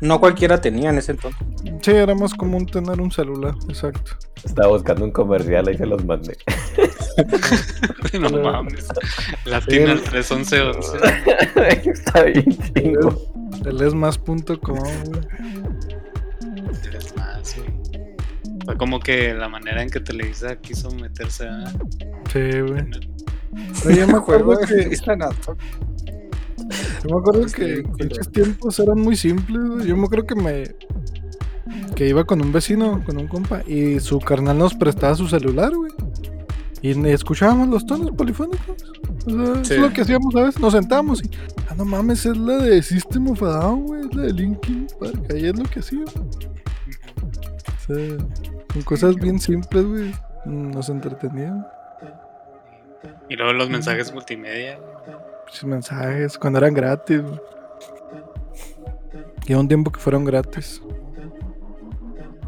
[0.00, 1.40] No cualquiera tenía en ese entonces.
[1.82, 4.12] sí, era más común tener un celular, exacto.
[4.44, 6.36] Estaba buscando un comercial y se los mandé.
[8.20, 8.88] no mames.
[9.44, 10.10] Latina al Sí.
[10.10, 10.98] 31111.
[11.90, 12.44] Está bien
[12.74, 13.32] chingo.
[13.66, 14.78] El esmas.com,
[17.16, 17.70] más, güey.
[18.64, 21.66] Fue como que la manera en que Televisa quiso meterse a...
[22.32, 22.86] Sí, güey.
[23.96, 24.96] Yo me acuerdo que.
[27.04, 29.86] Yo me acuerdo que pinches tiempos eran muy simples, güey.
[29.86, 30.64] Yo me acuerdo que me.
[31.94, 35.72] Que iba con un vecino, con un compa, y su carnal nos prestaba su celular,
[35.74, 35.92] güey.
[36.82, 38.84] Y escuchábamos los tonos polifónicos.
[39.26, 39.74] O sea, eso Sí.
[39.74, 40.60] es lo que hacíamos a veces.
[40.60, 41.30] Nos sentábamos y.
[41.68, 44.00] Ah, no mames, es la de System of a Down, güey.
[44.06, 45.26] Es la de Linkin Park.
[45.30, 46.04] Ahí es lo que hacía.
[46.04, 48.16] O sea,
[48.72, 50.14] con cosas bien simples, güey.
[50.46, 51.66] Nos entretenían.
[53.28, 54.78] Y luego los mensajes multimedia.
[55.50, 57.22] Sus mensajes, cuando eran gratis,
[59.48, 60.80] hubo un tiempo que fueron gratis.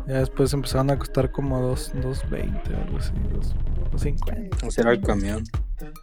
[0.06, 3.54] Ya después empezaron a costar como 2, 2.20 o algo así, 2,
[3.92, 4.66] 2.50.
[4.66, 5.44] Ese era el camión.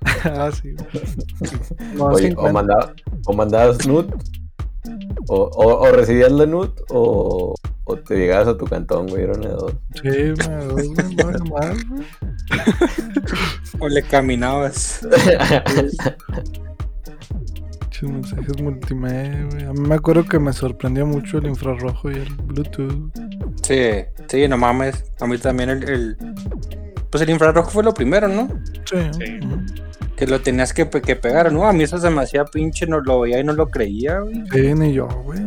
[0.24, 0.74] ah, sí.
[0.74, 1.96] güey.
[1.96, 2.52] No, Oye, o, 2.50.
[2.52, 2.94] mandaba,
[3.26, 4.14] o mandabas nude,
[5.28, 9.34] o, o, o recibías la nude, o, o te llegabas a tu cantón, güey, era
[9.34, 9.74] una de dos.
[10.02, 10.60] Sí, me.
[13.82, 15.08] O le caminabas.
[18.02, 19.64] Muchos mensajes multimedia, güey.
[19.66, 23.12] A mí me acuerdo que me sorprendió mucho el infrarrojo y el Bluetooth.
[23.62, 23.82] Sí,
[24.28, 25.04] sí, no mames.
[25.20, 26.18] A mí también el, el-
[27.10, 28.48] Pues el infrarrojo fue lo primero, ¿no?
[28.86, 28.98] Sí.
[29.18, 29.40] Sí.
[30.16, 31.68] Que lo tenías que, que pegar, ¿no?
[31.68, 34.44] A mí eso se me hacía pinche, no lo veía y no lo creía, güey.
[34.52, 35.42] Sí, ni yo, güey.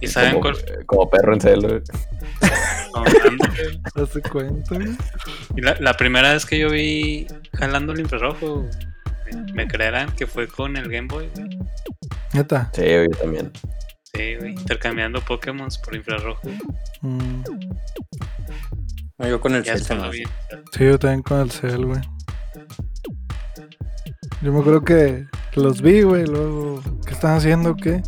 [0.00, 0.56] ¿Y saben como, cuál
[0.86, 1.68] como perro en celo.
[1.68, 1.82] güey.
[3.94, 4.96] das cuenta, güey?
[5.56, 8.66] Y la, la primera vez que yo vi jalando el infrarrojo,
[9.32, 11.58] me, me creerán que fue con el Game Boy, güey.
[12.32, 12.70] Neta.
[12.74, 13.52] Sí, yo también.
[14.14, 14.52] Sí, güey.
[14.52, 16.48] Intercambiando Pokémon por infrarrojo.
[17.02, 17.42] Mm.
[19.18, 20.26] No, yo con el Ya cel se después me lo hacía.
[20.26, 20.56] vi.
[20.72, 22.00] Sí, yo también con el cel, güey.
[24.40, 27.74] Yo me acuerdo que, los vi, güey, luego, ¿qué están haciendo?
[27.74, 28.02] ¿Qué?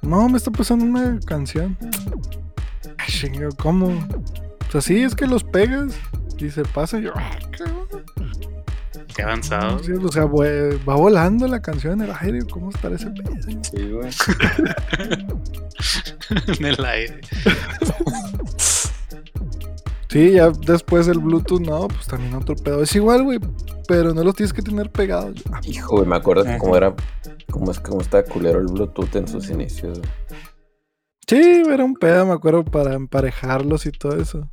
[0.00, 1.76] No, me está pasando una canción.
[3.58, 3.88] ¿cómo?
[3.88, 5.94] O sea, sí, es que los pegas
[6.38, 6.98] y se pasa.
[6.98, 7.38] y yo, ah.
[9.14, 9.78] Qué avanzado.
[9.80, 12.40] Sí, o sea, va volando la canción en el aire.
[12.50, 13.32] ¿Cómo estará ese pedo?
[13.70, 14.10] Sí, güey.
[16.58, 17.20] en el aire.
[20.08, 22.82] Sí, ya después el Bluetooth, no, pues también otro pedo.
[22.82, 23.40] Es igual, güey,
[23.88, 25.42] pero no los tienes que tener pegados.
[25.64, 26.58] Hijo, güey, me acuerdo Ajá.
[26.58, 26.94] cómo era,
[27.50, 30.00] cómo es cómo estaba culero el Bluetooth en sus inicios.
[31.26, 34.50] Sí, era un pedo, me acuerdo, para emparejarlos y todo eso.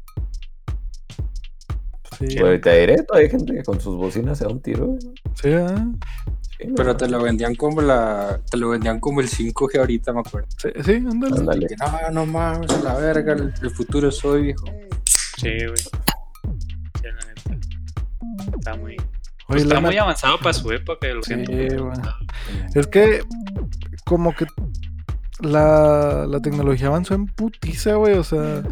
[2.20, 4.98] Sí, Güey, te diré, todavía hay gente que con sus bocinas se da un tiro.
[5.42, 5.50] sí.
[6.76, 8.42] Pero te lo vendían como la.
[8.52, 10.46] Te lo vendían como el 5G ahorita, me acuerdo.
[10.58, 11.38] Sí, sí, ándale.
[11.40, 11.68] Ándale.
[11.68, 14.66] Que, no, no mames, a la verga, el, el futuro soy, viejo.
[15.38, 15.78] Sí, güey.
[15.78, 15.90] Sí,
[17.04, 17.68] la neta.
[18.58, 18.92] Está muy.
[18.98, 19.06] Oye,
[19.48, 21.86] pues está la muy avanzado para su época, lo Sí, siento.
[21.86, 21.98] güey.
[22.76, 23.24] Es que,
[24.04, 24.46] como que
[25.40, 28.16] la, la tecnología avanzó en putiza, güey.
[28.18, 28.64] O sea,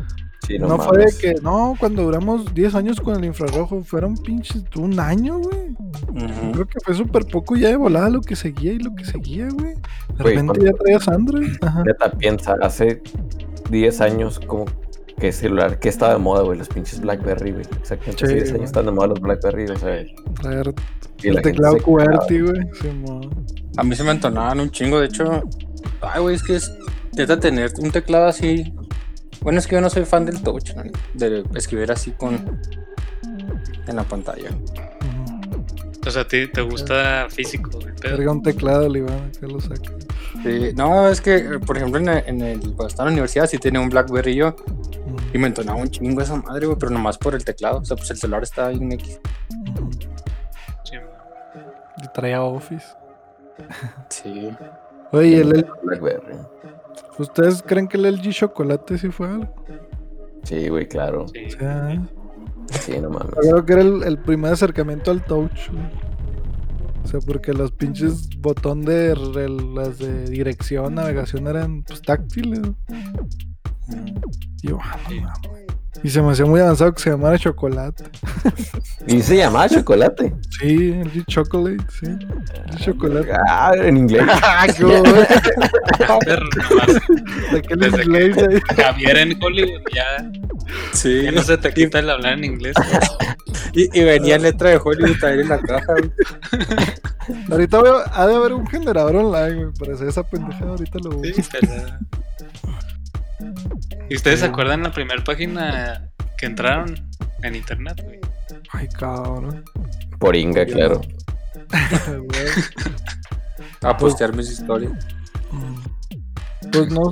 [0.48, 4.16] Sí, no, no, fue de que, no, cuando duramos 10 años con el infrarrojo, fueron
[4.16, 5.76] pinches un año, güey.
[6.54, 9.50] Creo que fue súper poco ya de volada lo que seguía y lo que seguía,
[9.50, 9.74] güey.
[9.74, 11.52] De Güey, repente ya traías Android.
[11.62, 11.84] Ajá.
[11.84, 13.02] Neta, piensa, hace
[13.70, 14.66] 10 años, como
[15.20, 17.66] que celular, que estaba de moda, güey, los pinches Blackberry, güey.
[17.82, 20.02] Exactamente, Sí, hace 10 años están de moda los Blackberry, o sea.
[20.02, 21.78] Y el teclado.
[21.78, 22.62] QWERTY, güey.
[23.76, 25.44] A mí se me entonaban un chingo, de hecho.
[26.00, 26.72] Ay, güey, es que es.
[27.18, 28.74] Neta, tener un teclado así.
[29.48, 30.84] Bueno, es que yo no soy fan del touch, ¿no?
[31.14, 32.60] de escribir así con.
[33.88, 34.50] En la pantalla.
[36.06, 37.70] O sea, ¿a ti te gusta físico?
[38.02, 39.90] Carga un teclado, le Iván, que lo saca.
[40.44, 43.48] Sí, no, es que, por ejemplo, en el, en el- cuando estaba en la universidad
[43.48, 44.54] sí tenía un Blackberry yo.
[45.34, 47.78] Y me entonaba un chingo esa madre, güey, pero nomás por el teclado.
[47.78, 49.22] O sea, pues el celular estaba en X.
[49.78, 49.90] Ujú.
[50.84, 51.66] Sí, güey.
[52.04, 52.86] Y traía Office.
[54.10, 54.50] Sí.
[55.14, 56.36] Oye, ¿y el, el- Blackberry.
[57.20, 59.54] ¿Ustedes creen que el LG Chocolate sí fue algo?
[60.44, 61.26] Sí, güey, claro.
[61.28, 61.46] Sí.
[61.46, 62.02] O sea,
[62.82, 63.34] Sí, no mames.
[63.40, 65.70] creo que era el, el primer acercamiento al touch.
[65.72, 65.84] güey.
[67.04, 72.60] O sea, porque los pinches botón de re- las de dirección, navegación eran pues táctiles.
[74.62, 75.22] yo, ah, no Sí.
[75.22, 75.67] mames.
[76.04, 78.04] Y se me hacía muy avanzado que se llamara chocolate.
[79.08, 80.36] Y se llamaba chocolate.
[80.60, 82.08] Sí, el Chocolate, sí.
[82.70, 83.32] El chocolate.
[83.48, 84.24] Ah, en inglés.
[86.10, 86.20] Ah,
[87.62, 88.36] qué Desde inglés.
[88.76, 90.30] Javier en Hollywood ya,
[90.94, 91.24] Sí.
[91.24, 92.76] ya no se te quita el hablar en inglés.
[93.74, 96.12] Y, y venía letra de Hollywood también en la caja, güey.
[97.52, 100.72] Ahorita veo, ha de haber un generador online, güey, para hacer esa pendejada.
[100.72, 101.58] Ahorita lo Sí, busco.
[104.10, 106.96] ¿Y ustedes se acuerdan la primera página que entraron
[107.44, 108.20] en internet, güey?
[108.72, 109.64] Ay, cabrón.
[110.20, 111.02] Por Inga, claro.
[113.82, 114.92] A postear mis historias.
[115.52, 115.76] Mm.
[116.72, 117.12] Pues no,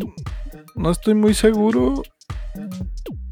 [0.75, 2.03] no estoy muy seguro,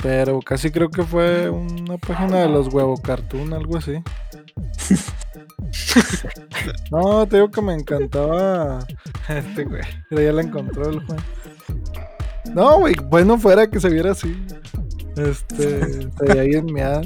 [0.02, 4.04] pero casi creo que fue una página de los huevo cartoon, algo así.
[6.92, 8.86] No, te digo que me encantaba
[9.28, 11.24] este güey, pero ya la encontró el juego.
[12.54, 14.36] No, güey, bueno fuera que se viera así.
[15.16, 17.02] Este, ahí en miada.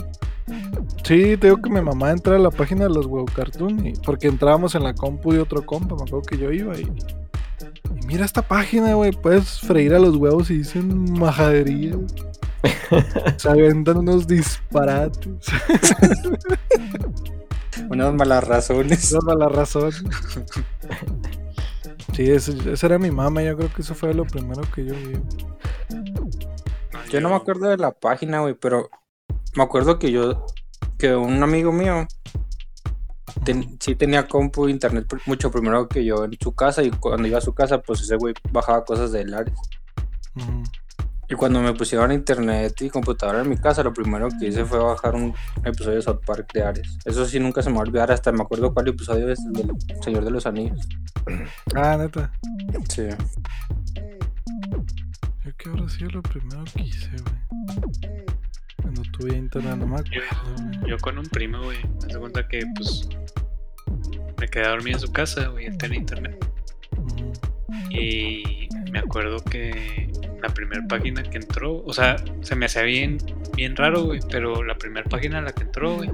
[1.03, 3.93] Sí, te digo que mi mamá entra a la página de los huevo cartoon y,
[3.93, 6.89] porque entrábamos en la compu de otro compa, me acuerdo que yo iba y
[7.95, 9.11] y mira esta página, güey.
[9.11, 11.97] Puedes freír a los huevos y dicen majaderías.
[13.37, 15.27] Se aventan unos disparates.
[17.89, 19.03] Unas malas razones.
[19.03, 19.91] Esa es la razón.
[22.13, 23.41] Sí, ese- esa era mi mamá.
[23.43, 25.19] Yo creo que eso fue lo primero que yo vi.
[27.11, 28.89] Yo no me acuerdo de la página, güey, pero
[29.55, 30.45] me acuerdo que yo,
[30.97, 32.07] que un amigo mío
[33.45, 37.27] ten- sí tenía compu e internet mucho primero que yo en su casa y cuando
[37.27, 39.53] iba a su casa, pues ese güey bajaba cosas de Lares.
[40.35, 40.63] Ujú.
[41.29, 44.79] Y cuando me pusieron internet y computadora en mi casa, lo primero que hice fue
[44.79, 45.33] bajar un
[45.65, 46.97] episodio de South Park de Ares.
[47.05, 49.53] Eso sí, nunca se me va a olvidar, hasta me acuerdo cuál episodio es el
[49.53, 50.87] del Señor de los Anillos.
[51.75, 52.31] Ah, neta.
[52.89, 53.07] Sí.
[55.45, 58.25] Yo que habrá sido lo primero que hice, güey.
[58.81, 60.89] Cuando tuve internet, no me acuerdo, güey.
[60.89, 63.09] Yo con un primo, güey, me hace cuenta que, pues,
[64.39, 66.45] me quedé dormido en su casa, güey, él tenía internet.
[67.89, 70.11] Y me acuerdo que
[70.41, 73.17] la primera página que entró, o sea, se me hacía bien,
[73.55, 76.09] bien raro, güey, pero la primera página a la que entró, güey,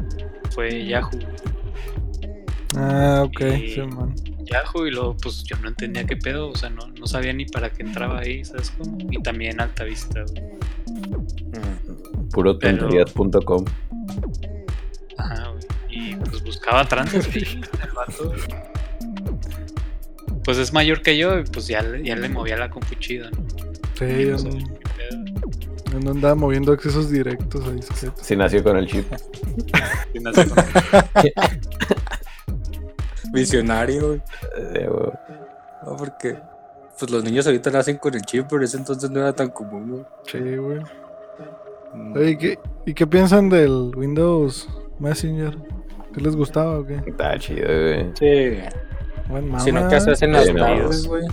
[0.52, 1.10] fue Yahoo.
[1.12, 1.53] güey.
[2.76, 3.42] Ah, ok.
[3.42, 4.14] Y- Sí, man.
[4.46, 7.46] Yahoo y luego, pues, yo no entendía qué pedo, o sea, no, no sabía ni
[7.46, 8.98] para qué entraba ahí, ¿sabes cómo?
[9.10, 10.42] Y también Alta Vista, güey.
[10.44, 12.30] Mm.
[12.30, 13.66] Puro Pero- tonterías.com.
[15.18, 15.64] Ajá, güey.
[15.90, 17.44] Y pues buscaba tranzas ahí,
[17.84, 18.26] el vato.
[18.30, 18.42] güey.
[20.44, 23.30] Pues es mayor que yo y pues ya, le- ya le movía la compu chida,
[23.32, 23.38] ¿no?
[23.98, 25.24] Sí, Y yo no no, sabía qué pedo.
[25.94, 28.12] yo no andaba moviendo accesos directos a disquetes.
[28.26, 29.06] Sí nació con el chip.
[30.14, 30.62] Y no sé cómo-
[33.34, 34.22] Visionario, güey.
[34.58, 35.12] Eh, güey.
[35.86, 36.38] No, porque
[36.98, 39.50] pues los niños ahorita lo hacen con el chip, pero ese entonces no era tan
[39.50, 40.06] común, güey.
[40.26, 40.80] Sí, güey.
[41.94, 42.16] Mm.
[42.16, 44.70] Oye, ¿y qué, ¿y qué piensan del Windows
[45.00, 45.58] Messenger?
[46.14, 47.02] ¿Qué les gustaba o qué?
[47.06, 48.12] Está chido, güey.
[48.20, 48.60] Sí.
[49.30, 49.60] Buen mamá.
[49.60, 51.26] Si no, ¿qué haces en las tardes, güey?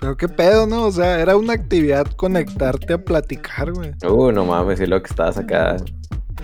[0.00, 0.86] Pero qué pedo, ¿no?
[0.86, 3.92] O sea, era una actividad conectarte a platicar, güey.
[4.06, 5.76] Uh, no mames, y lo que estabas acá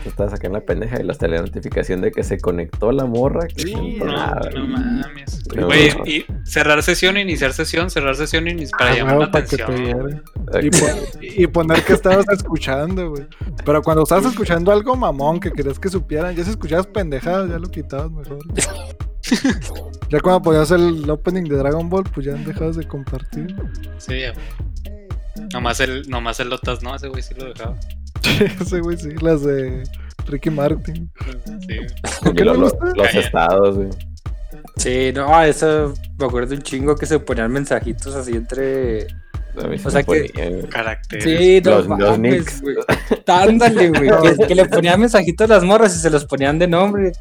[0.02, 3.46] tú estabas acá en la pendeja y la notificación de que se conectó la morra.
[3.46, 5.42] Que Sí, no, no, nada, no mames.
[5.54, 6.06] No, Güey, no.
[6.06, 10.22] y cerrar sesión, iniciar sesión, cerrar sesión, iniciar para Ah, llamar la huevo, para atención.
[10.62, 13.26] Y, pon- y poner que estabas escuchando, güey.
[13.64, 17.58] Pero cuando estabas escuchando algo mamón que querías que supieran, ya si escuchabas pendejadas, ya
[17.58, 18.38] lo quitabas mejor.
[20.08, 23.54] ya cuando ponías el opening de Dragon Ball, pues ya dejabas de compartir.
[23.98, 24.44] Sí, ya, güey.
[25.52, 27.76] Nomás el, nomás el Lotas, no, ese güey sí lo dejaba.
[28.60, 29.82] Ese güey, sí, las de
[30.26, 31.10] Ricky Martin.
[31.66, 31.88] Sí, güey.
[32.22, 32.86] ¿Por qué Y no lo- le lo- gusta?
[32.94, 33.88] los estados, güey.
[34.76, 39.06] Sí, no, eso me acuerdo un chingo que se ponían mensajitos así entre.
[39.08, 40.64] Se O sea que-.
[40.70, 41.24] Caracteres.
[41.24, 42.62] Sí, no Los- los mames, nicks.
[42.62, 42.76] güey.
[43.26, 44.10] Ándale, güey.
[44.38, 47.12] Que, que le ponían mensajitos a las morras y se los ponían de nombre.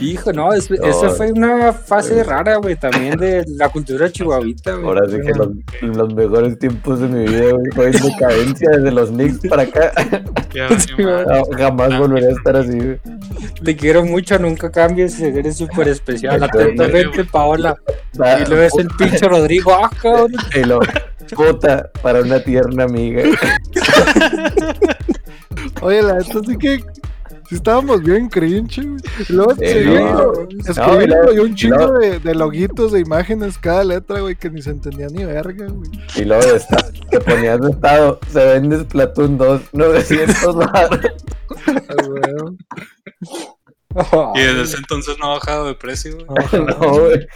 [0.00, 4.86] Hijo, no, es- esa fue una fase rara, güey, también de la cultura chihuahuita, güey.
[4.86, 5.48] Ahora sí que los,
[5.96, 9.92] los mejores tiempos de mi vida, güey, fue en decadencia desde los Knicks para acá.
[10.98, 12.98] No, jamás volveré a estar así, güey.
[13.64, 16.42] Te quiero mucho, nunca cambies, eres súper especial.
[16.42, 17.76] Atentamente, Paola.
[18.18, 20.32] Ah, Y luego es el pinche Rodrigo, ah, cabrón.
[20.54, 20.80] Y lo,
[21.36, 23.22] puta, para una tierna amiga.
[25.82, 26.80] Oye, la neta sí que.
[27.50, 28.78] Sí estábamos bien cringe,
[29.28, 29.64] luego no.
[31.02, 34.48] y luego- y un chingo luego- de, de loguitos, de imágenes, cada letra, güey, que
[34.50, 35.90] ni se entendía ni verga, güey.
[36.14, 41.00] Y luego de esta- te ponías de estado, se vende Splatoon 2, 900 baros.
[41.66, 42.22] Ah, güey.
[44.36, 46.62] Y desde ese entonces no ha bajado de precio, güey.
[46.64, 47.26] No, güey.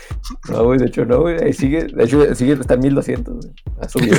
[0.49, 1.43] No, güey, de hecho no, güey.
[1.43, 3.53] Ahí sigue, de hecho sigue, está en 1200, güey.
[3.81, 4.17] Ha subido.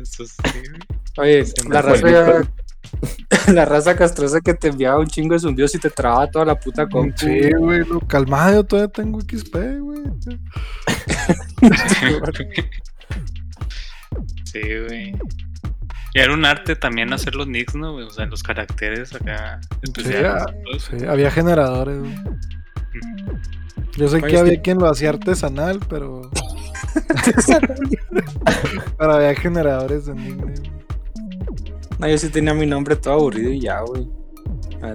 [0.00, 0.80] Eso sí, güey.
[1.18, 2.48] Oye, la raza, el
[3.52, 6.58] la raza castrosa que te enviaba un chingo de zumbidos y te trababa toda la
[6.58, 7.16] puta compu.
[7.16, 10.02] Sí, güey, lo calmado, yo todavía tengo XP, güey.
[14.44, 15.12] Sí, güey.
[16.14, 18.06] Y era un arte también hacer los nicks, ¿no, güey?
[18.06, 20.32] O sea, los caracteres acá especiales.
[20.32, 20.46] ah.
[20.78, 22.14] Sí, había generadores, güey.
[23.96, 26.30] Yo sé Oye, que había quien lo hacía artesanal, pero.
[28.98, 30.54] pero había generadores de nickname.
[31.98, 34.06] No, yo sí tenía mi nombre todo aburrido y ya, güey.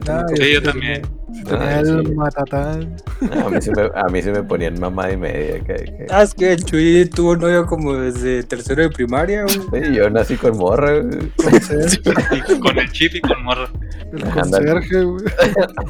[0.07, 1.01] Ah, Sí, yo también.
[1.33, 2.13] sí, tenía Ay, el sí.
[2.13, 2.95] matatán.
[3.43, 5.59] A mí, se me, a mí se me ponían mamá y media.
[5.61, 9.83] Que, que- Ah, es que el Chuy tuvo novio como desde tercero de primaria, güey.
[9.85, 11.31] Sí, yo nací con morra, güey.
[12.61, 13.67] Con el chip y con morra.
[14.13, 15.25] el conserje, güey.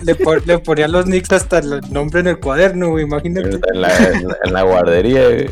[0.04, 3.60] Le, pon- le ponían los nicks hasta el nombre en el cuaderno, güey, imagínate.
[3.74, 5.50] En la, en la- en la guardería, güey.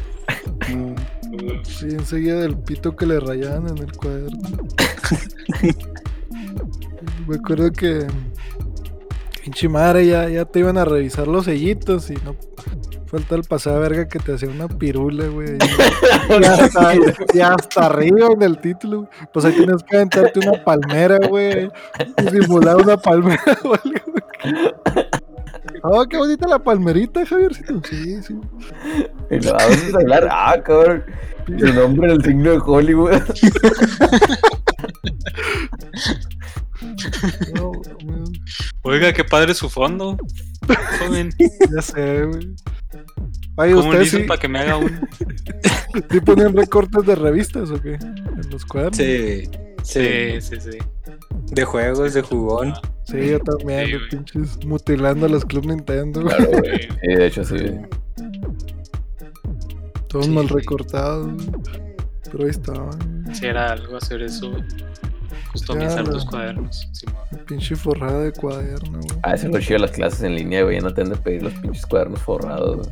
[1.64, 4.40] Sí, enseguida del pito que le rayaban en el cuaderno.
[7.28, 8.08] Me acuerdo que.
[9.44, 12.36] Pinche madre, ya, ya te iban a revisar los sellitos y no.
[13.08, 15.58] Falta el pasado verga que te hacía una pirula, güey.
[16.30, 16.94] Y hasta,
[17.34, 19.10] y hasta arriba en el título.
[19.32, 21.70] Pues ahí tienes que aventarte una palmera, güey.
[22.32, 23.80] Simular una palmera güey.
[25.84, 27.82] Oh, qué bonita la palmerita, Javiercito.
[27.90, 28.36] Sí, sí.
[29.32, 30.28] Y lo vamos a hablar.
[30.32, 31.04] Ah, cabrón.
[31.48, 33.22] Su nombre en el signo de Hollywood.
[37.56, 37.72] No.
[38.84, 40.18] Oiga, qué padre su fondo.
[41.00, 42.56] Joven, Ya sé, güey.
[43.56, 45.00] Oye, ¿cómo le ¿ustedes hizo sí, para que me haga uno?
[46.12, 47.94] sí ponían recortes de revistas o qué?
[47.94, 48.98] En los cuadernos.
[48.98, 49.46] Sí,
[49.84, 50.40] sí.
[50.42, 50.78] Sí, sí, sí.
[51.52, 52.74] De juegos, de jugón.
[53.10, 56.22] Sí, yo también, Sí, los pinches mutilando a los Club Nintendo.
[56.24, 56.36] güey.
[56.36, 56.80] Claro, güey.
[57.02, 57.56] Sí, de hecho, sí.
[60.10, 61.28] Todos Sí, mal recortados.
[61.34, 61.48] güey.
[62.32, 63.36] Pero ahí estaban.
[63.36, 64.52] Si era algo hacer eso.
[65.54, 66.12] Customizar Claro.
[66.12, 66.90] tus cuadernos.
[67.48, 69.20] Pinche forrada de cuaderno, güey.
[69.24, 70.76] Ah, eso es lo chido de las clases en línea, güey.
[70.76, 72.90] Ya no te han de pedir los pinches cuadernos forrados, güey.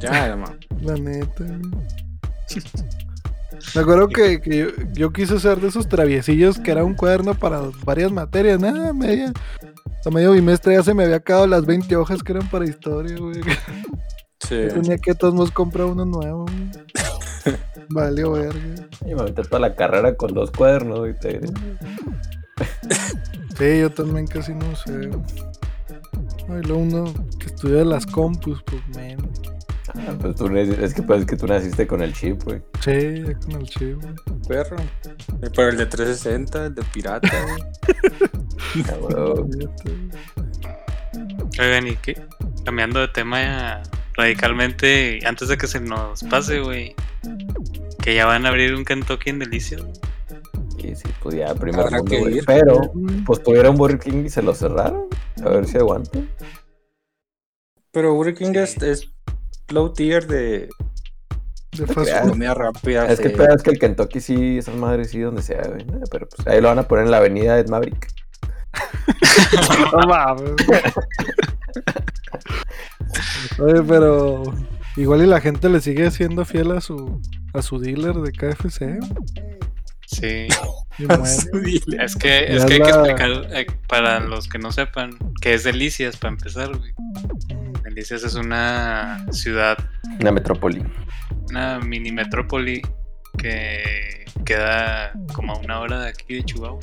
[0.00, 0.58] Ya, man.
[0.82, 1.82] La neta, güey.
[3.74, 7.34] Me acuerdo que, que yo, yo quise ser de esos traviesillos que era un cuaderno
[7.34, 9.32] para varias materias, nada, media.
[10.04, 13.16] A medio bimestre ya se me había acabado las 20 hojas que eran para historia,
[13.16, 13.40] güey.
[14.40, 14.66] Sí.
[14.74, 17.56] Tenía que todos modos comprar uno nuevo, güey.
[17.90, 18.60] Valió verga.
[19.06, 21.14] Y me aventé toda la carrera con dos cuadernos, güey.
[23.58, 25.10] Sí, yo también casi no sé.
[26.48, 29.57] Ay, luego uno que estudia las compus, pues menos.
[29.94, 32.60] Ah, pues tú, es que pues, es que tú naciste con el chip, güey.
[32.80, 34.14] Sí, ya con el chip, güey.
[34.48, 34.76] Perro.
[35.42, 37.62] Eh, Pero el de 360, el de pirata, güey.
[38.90, 39.34] Ah.
[41.60, 42.20] Oigan, y qué?
[42.64, 43.82] Cambiando de tema ya
[44.14, 46.94] radicalmente, antes de que se nos pase, güey.
[48.02, 49.80] Que ya van a abrir un Kentucky en Delicias.
[49.82, 49.92] güey.
[50.78, 52.44] Y sí, pues ya, primer Habrá mundo, que ir.
[52.46, 52.92] Pero,
[53.26, 55.06] pues tuvieron Burger King y se lo cerraron.
[55.44, 56.28] A ver si aguantan.
[57.90, 58.58] Pero Burger King Sí.
[58.58, 59.12] es, es
[59.70, 60.68] low tier de
[61.72, 63.06] De fast comida rápida.
[63.06, 63.32] Es que sí.
[63.32, 65.82] el pedo es que el Kentucky sí, esas madres sí, donde sea, güey.
[65.82, 68.08] Eh, Pero pues ahí lo van a poner en la avenida Ed Maverick.
[69.92, 70.52] no mames.
[73.58, 74.42] Oye, pero
[74.96, 77.20] igual y la gente le sigue siendo fiel a su
[77.54, 78.98] a su dealer de KFC.
[80.06, 80.48] Sí.
[80.98, 81.24] Y muere.
[82.02, 85.10] Es que, es que hay que explicar eh, para los que no sepan
[85.40, 86.92] que es Delicias para empezar, güey.
[87.98, 89.76] Delicias es una ciudad,
[90.20, 90.84] Una metrópoli.
[91.50, 92.80] una mini metrópoli
[93.36, 96.78] que queda como a una hora de aquí de Chihuahua.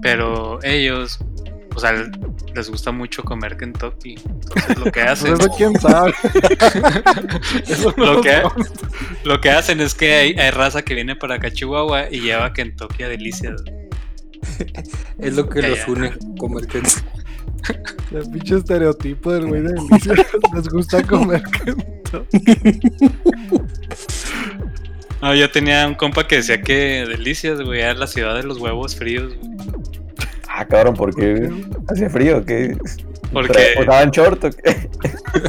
[0.00, 1.18] Pero ellos,
[1.74, 1.92] o sea,
[2.54, 4.14] les gusta mucho comer Kentucky.
[4.14, 6.14] Entonces lo que hacen, Pues eso quién sabe.
[7.66, 8.42] Eso no lo, que,
[9.24, 12.20] lo que hacen es que hay, hay raza que viene para acá a Chihuahua y
[12.20, 13.60] lleva Kentucky a Delicias.
[15.18, 16.80] Es lo que los une, comer que
[18.12, 20.14] El pinche estereotipo del güey de Delicia.
[20.54, 22.90] Les gusta comer Kentucky.
[25.22, 28.58] No, yo tenía un compa que decía que Delicias, güey, era la ciudad de los
[28.58, 29.50] huevos fríos, güey.
[30.48, 31.50] Ah, cabrón, ¿por qué?
[31.88, 32.44] ¿Hacía frío?
[32.44, 32.76] ¿Qué?
[33.32, 34.88] Porque, ¿Usaban short o qué?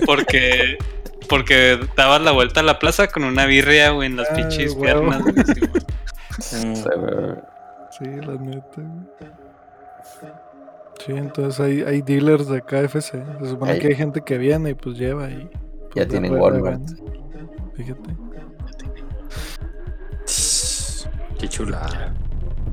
[0.05, 0.77] porque,
[1.29, 4.73] porque dabas la vuelta a la plaza con una birria, güey, en las Ah, pinches
[4.73, 4.81] huevo.
[5.11, 5.35] piernas, güey.
[6.39, 7.35] sí, güey.
[7.91, 8.67] Sí, la neta.
[8.77, 9.34] güey.
[11.05, 13.11] Sí, entonces hay, hay dealers de KFC.
[13.41, 15.45] Se supone Hay- que hay gente que viene y pues lleva y.
[15.45, 16.81] pues, Ya tienen Walmart.
[17.75, 18.15] Fíjate.
[21.39, 22.13] Qué chulada.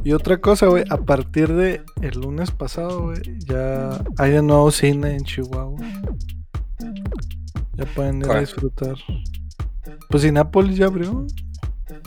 [0.05, 4.70] Y otra cosa, güey, a partir de el lunes pasado, güey, ya hay de nuevo
[4.70, 5.78] cine en Chihuahua.
[7.74, 8.97] Ya pueden ir a disfrutar.
[10.09, 11.26] Pues Cinépolis ya abrió.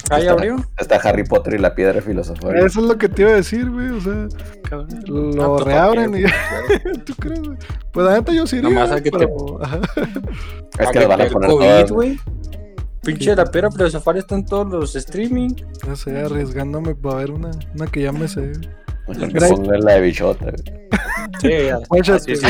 [0.09, 0.55] Ah, ¿ya abrió?
[0.78, 2.55] Está Harry Potter y la piedra filosofal.
[2.57, 3.89] Eso es lo que te iba a decir, güey.
[3.89, 4.28] O sea,
[4.63, 4.88] Cabrón.
[5.07, 6.99] lo Ah, pues, reabren ¿para y?
[7.05, 7.57] ¿Tú crees, güey?
[7.91, 9.59] Pues la neta yo sí iría, Nomás hay que te- pero...
[10.80, 11.91] Es que lo van a el poner COVID, todas.
[11.91, 12.19] güey.
[13.03, 15.51] Pinche la pera filosofal está en todos los streaming.
[15.86, 18.51] Ya sé, arriesgándome para ver una, una que ya me sé.
[19.07, 20.45] Que pongan la de bichota.
[20.45, 20.86] güey.
[21.41, 21.80] Sí, ya.
[22.15, 22.45] Así sí,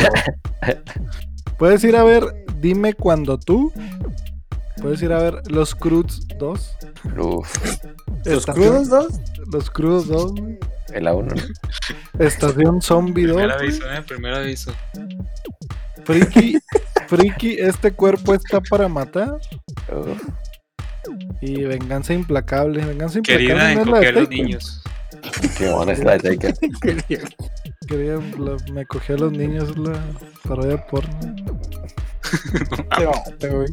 [1.58, 2.24] Puedes ir a ver
[2.62, 3.72] Dime Cuando Tú.
[4.82, 6.78] Puedes ir a ver Los Crudos 2.
[7.18, 7.58] Uf,
[8.26, 9.08] ¿Los crudos dos?
[9.52, 10.58] Los Crudos 2, güey.
[10.94, 12.26] el A1, ¿no?
[12.26, 13.36] Estación Zombie 2.
[13.38, 14.74] Primer aviso, eh, primer aviso.
[16.04, 16.58] Friki,
[17.08, 19.38] Friki, este cuerpo está para matar.
[19.92, 20.22] Uf,
[21.42, 22.84] Y Venganza Implacable.
[22.84, 23.48] Venganza Implacable.
[23.48, 24.44] Querida, no es la de encoger a los Taken.
[24.46, 24.84] niños.
[25.58, 26.54] qué buena es la de Taken.
[27.88, 29.94] Quería- la- me cogí a los niños la
[30.48, 31.20] parodia porno.
[33.40, 33.68] Güey.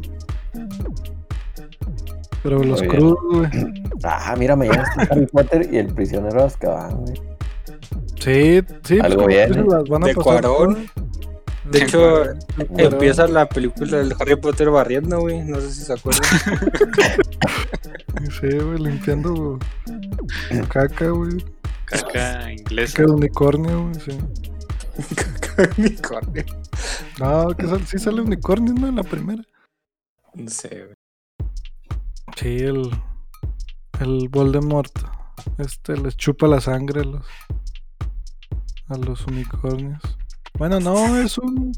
[2.43, 3.49] Pero los crudos, güey.
[4.03, 7.13] Ah, mira, mañana está Harry Potter y el prisionero de Azkaban, güey.
[8.19, 8.99] Sí, sí.
[8.99, 9.67] Algo como bien, dices, ¿eh?
[9.69, 10.85] las van a De pasar Cuarón.
[11.71, 12.39] De hecho, Cuarón.
[12.77, 15.41] empieza la película del Harry Potter barriendo, güey.
[15.45, 16.21] No sé si se acuerdan.
[18.39, 19.59] Sí, güey, limpiando
[20.69, 21.43] caca, güey.
[21.85, 22.97] Caca inglesa.
[22.97, 24.17] Caca de unicornio, güey, sí.
[25.77, 26.43] Unicornio.
[27.19, 28.87] No, que sal- sí sale unicornio, ¿no?
[28.87, 29.43] En la primera.
[30.35, 30.93] No sé, güey.
[32.35, 32.89] Sí, el.
[33.99, 34.91] El Voldemort.
[35.57, 37.25] Este les chupa la sangre a los.
[38.89, 40.01] A los unicornios.
[40.57, 41.71] Bueno, no, es un.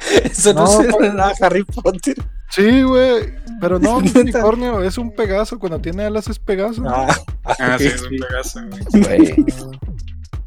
[0.24, 2.16] Eso no, No, se nada Harry Potter.
[2.50, 3.32] Sí, güey.
[3.60, 4.20] Pero no, Neta.
[4.20, 5.58] unicornio, es un pegaso.
[5.58, 6.82] Cuando tiene alas es pegaso.
[6.86, 7.14] Ah,
[7.44, 8.16] Ah, sí, es un sí.
[8.18, 9.04] pegazo, güey.
[9.04, 9.70] Güey, Ah,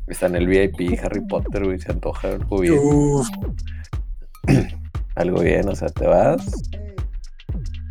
[0.07, 1.79] está en el VIP Harry Potter, güey.
[1.79, 2.77] Se antoja algo bien.
[2.81, 3.27] Uf,
[5.15, 6.45] Algo bien, o sea, te vas.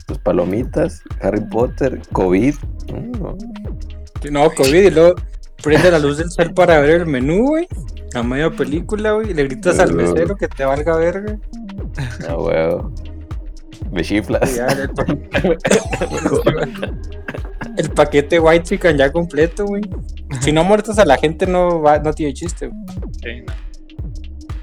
[0.07, 2.55] Tus palomitas, Harry Potter, COVID.
[3.21, 3.37] no.
[4.31, 5.15] No, COVID y luego
[5.63, 7.67] prende la luz del cel para ver el menú, güey.
[8.15, 9.31] A media película, güey.
[9.31, 11.39] Y le gritas al mesero que te valga verga.
[12.29, 12.93] Ah, huevo.
[13.91, 14.55] Me chiflas.
[14.57, 15.05] ya, el, pa-
[17.77, 19.83] el paquete white chicken ya completo, güey.
[20.41, 22.81] Si no muertas a la gente no va, no tiene chiste, güey.
[23.23, 23.45] Sí,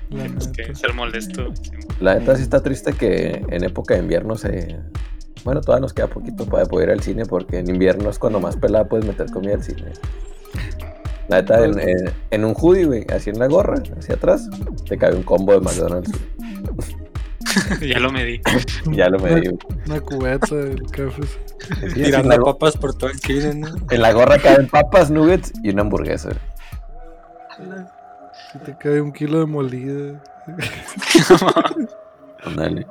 [0.10, 1.54] no, la tienes que ser molesto.
[1.56, 1.72] sí.
[2.00, 4.78] La neta sí está triste que en época de invierno se...
[5.44, 8.40] Bueno, todavía nos queda poquito para poder ir al cine porque en invierno es cuando
[8.40, 9.94] más pelada puedes meter comida al cine.
[11.30, 14.50] La neta, en, en- en un hoodie, güey, así en la gorra, hacia atrás,
[14.88, 16.12] te cae un combo de McDonald's.
[17.82, 18.42] ya lo medí.
[18.92, 19.52] Ya lo me dio.
[19.88, 21.22] Una cubeta del café.
[21.94, 23.68] Sí, Tirando la, papas por todo el cine, ¿no?
[23.90, 26.30] en la gorra caen papas, nuggets y una hamburguesa.
[28.52, 30.24] Si te cae un kilo de molida.
[32.46, 32.88] Ándale.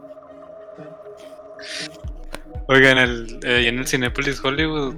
[2.68, 4.96] Oigan, el, eh, en el Cinépolis Hollywood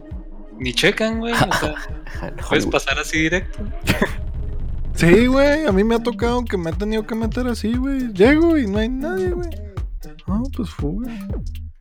[0.58, 1.32] ni checan, güey.
[1.32, 1.74] O sea,
[2.48, 3.64] puedes pasar así directo.
[4.92, 8.12] Sí, güey, a mí me ha tocado que me he tenido que meter así, güey.
[8.12, 9.48] Llego y no hay nadie, güey.
[10.26, 11.10] No, pues fuga.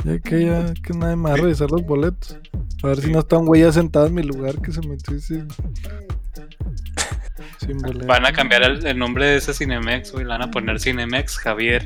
[0.05, 2.37] Ya que ya que nadie me va a revisar los boletos.
[2.81, 5.19] A ver si no está un güey ya sentado en mi lugar que se metió.
[5.19, 5.41] Sí,
[7.65, 8.07] Sin boleto.
[8.07, 10.23] Van a cambiar el, el nombre de ese Cinemex, güey.
[10.23, 11.83] Le van a poner Cinemex Javier.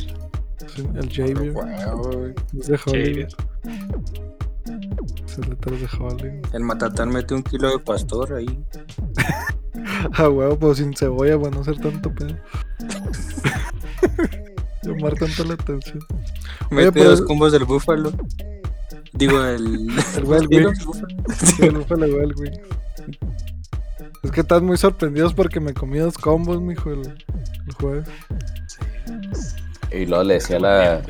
[0.77, 1.53] El Javier.
[2.59, 3.33] Es de Hollywood.
[6.53, 8.63] El matatán mete un kilo de pastor ahí.
[10.15, 12.37] Ah, huevo, pues sin cebolla para no hacer tanto pedo.
[14.83, 15.99] Llamar tanto la atención.
[16.69, 18.11] Mete pero- dos combos del búfalo.
[19.13, 19.89] Digo, el.
[20.17, 20.83] El Wings.
[21.87, 22.59] Fue la Wild Wings.
[24.23, 27.01] Es que estás muy sorprendidos porque me comí dos combos, mijo, el,
[27.67, 28.07] el jueves.
[29.93, 31.01] Y luego le decía a la,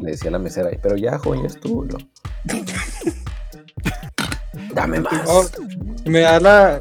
[0.00, 1.84] le decía a la mesera, pero ya, joven, ya estuvo.
[1.84, 1.98] ¿no?
[4.74, 5.22] Dame más.
[5.26, 5.44] Oh,
[6.04, 6.80] me da la,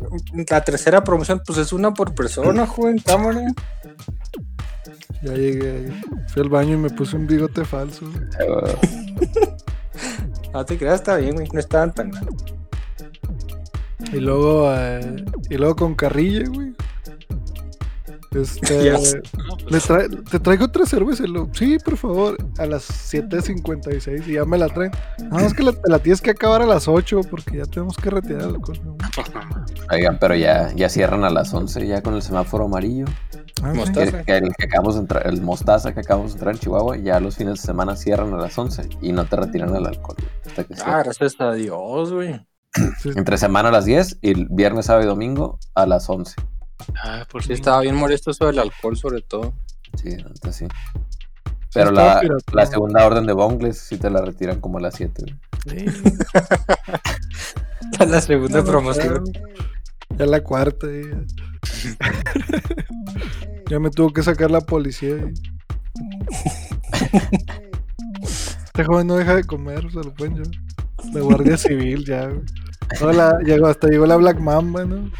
[0.49, 3.41] la tercera promoción, pues es una por persona, joven, cámara.
[5.23, 5.91] Ya llegué.
[6.27, 8.05] Fui al baño y me puse un bigote falso.
[10.53, 11.47] No te creas, está bien, güey.
[11.53, 12.27] No estaban tan mal.
[14.11, 16.73] Y luego, eh, y luego con carrilla, güey.
[18.41, 18.91] Este,
[19.69, 21.25] pues, le te traigo otra cerveza.
[21.27, 24.91] Lo- sí, por favor, a las 7.56 y ya me la traen.
[25.29, 27.97] Nada más que la, te la tienes que acabar a las 8 porque ya tenemos
[27.97, 28.79] que retirar el alcohol.
[28.83, 28.97] ¿no?
[29.91, 33.05] Oigan, pero ya, ya cierran a las 11 ya con el semáforo amarillo.
[33.63, 33.73] Ah.
[33.73, 34.23] Mostaza.
[34.23, 37.19] Que, el que acabamos de entrar, el mostaza que acabamos de entrar en Chihuahua, ya
[37.19, 40.17] los fines de semana cierran a las 11 y no te retiran el alcohol.
[40.45, 42.39] hasta que Ah, gracias a Dios, güey.
[43.15, 46.35] Entre semana a las 10 y viernes, sábado y domingo a las 11.
[47.03, 47.55] Ah, por Sí, fin.
[47.55, 49.53] estaba bien molesto eso del alcohol, sobre todo.
[50.01, 50.67] Sí, entonces sí.
[51.73, 52.21] Pero la,
[52.65, 55.23] segunda orden de Bongles sí te la retiran como a las 7.
[55.65, 55.89] güey.
[55.89, 56.09] Sí.
[58.07, 59.23] la segunda no promoción.
[60.17, 60.87] Ya la cuarta.
[60.87, 61.23] Ya,
[63.69, 65.15] ya me tuvo que sacar la policía.
[65.17, 65.33] y-
[68.65, 70.51] Este joven no deja de comer, se lo pueden llevar.
[71.13, 72.29] La Guardia Civil ya.
[73.01, 75.11] Hola, llegó, hasta llegó la Black Mamba, ¿no?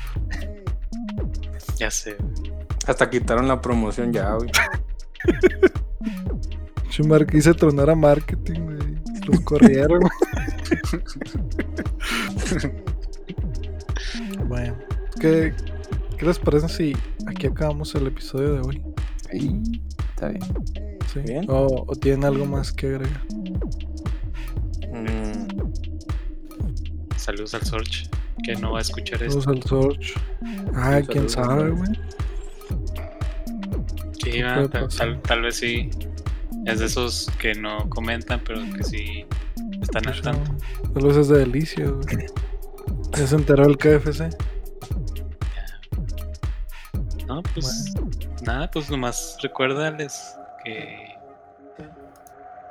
[1.77, 2.17] Ya sé.
[2.87, 4.49] Hasta quitaron la promoción ya, güey.
[6.89, 8.77] Chumar quise tronar a marketing, güey.
[9.27, 9.99] Los corrieron.
[14.47, 14.77] bueno,
[15.19, 15.53] ¿qué,
[16.17, 16.95] ¿qué les parece si
[17.27, 18.81] aquí acabamos el episodio de hoy?
[19.31, 19.61] Ahí,
[20.09, 20.43] está bien.
[21.13, 21.19] ¿Sí?
[21.19, 21.45] Bien.
[21.49, 23.21] O, o tienen algo más que agregar?
[24.93, 25.47] Mm,
[27.17, 28.09] Saludos al Sorge,
[28.43, 29.41] que no va a escuchar esto.
[29.41, 30.13] Saludos al Sorge.
[30.75, 31.91] Ah, quién sabe, güey.
[34.23, 35.07] Sí, ¿Qué va, puede tal, pasar?
[35.07, 35.89] tal- tal vez sí.
[36.65, 39.25] Es de esos que no comentan, pero que sí
[39.81, 40.51] están al tanto.
[40.93, 42.25] Tal vez es de delicia, güey.
[43.11, 44.29] Ya se enteró el KFC.
[47.27, 47.93] No, pues
[48.43, 51.15] nada, pues nomás recuérdales que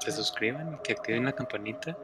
[0.01, 1.97] se suscriban y que activen la campanita.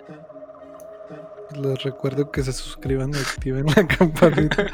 [1.61, 4.67] Les recuerdo que se suscriban y activen la campanita.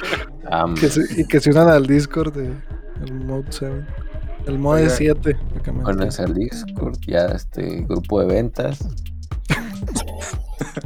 [0.81, 2.53] Que se- y que se unan al Discord de
[3.05, 3.85] el Mode 7.
[4.47, 4.95] El Mode Oiga.
[4.95, 5.35] 7.
[5.35, 6.29] para que me con entiendan.
[6.29, 8.79] el Discord, ya este grupo de ventas.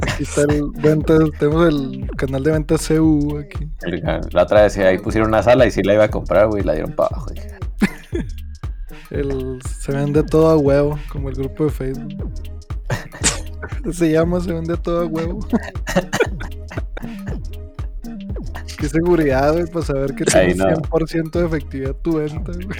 [0.01, 3.69] Aquí está el ventas, tenemos el canal de ventas CU aquí.
[4.31, 6.65] La otra vez ahí pusieron una sala y sí la iba a comprar, güey, y
[6.65, 7.27] la dieron para abajo.
[9.09, 12.33] El, se vende todo a huevo, como el grupo de Facebook.
[13.91, 15.39] se llama Se vende todo a huevo.
[18.77, 20.81] Qué seguridad, güey, para saber que Ahí tienes no.
[20.81, 22.77] 100% de efectividad tu venta, güey.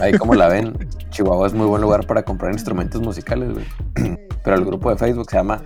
[0.00, 0.74] Ahí como la ven,
[1.10, 3.66] Chihuahua es muy buen lugar para comprar instrumentos musicales, güey.
[4.44, 5.62] Pero el grupo de Facebook se llama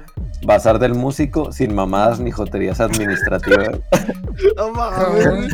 [0.47, 3.79] Bazar del Músico sin mamadas ni joterías administrativas.
[4.57, 5.49] No mames, güey.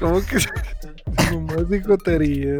[0.00, 0.38] ¿Cómo que
[1.30, 2.56] nomás dijotería?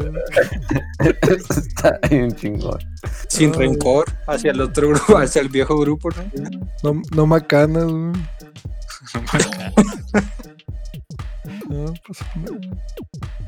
[0.99, 2.79] Está bien chingón.
[3.27, 3.59] sin Ay.
[3.59, 6.93] rencor hacia el otro grupo, hacia el viejo grupo, ¿no?
[6.93, 8.13] No, no macanas, güey.
[11.69, 12.19] No, pues,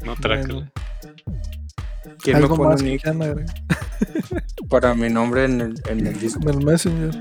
[0.03, 0.53] No trácala.
[0.53, 0.71] bueno.
[2.21, 2.97] ¿Quién me pone
[4.69, 6.39] para mi nombre en el, en el disco?
[6.41, 7.11] en el Messenger.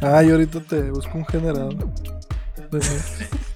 [0.00, 1.76] Ah, yo ahorita te busco un generador.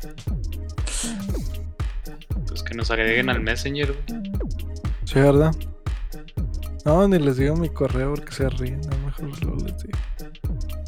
[2.66, 4.22] que nos agreguen al Messenger, güey.
[5.04, 5.54] Sí, ¿verdad?
[6.84, 8.80] No, ni les digo mi correo porque se ríen.
[8.90, 9.98] A lo mejor lo les digo.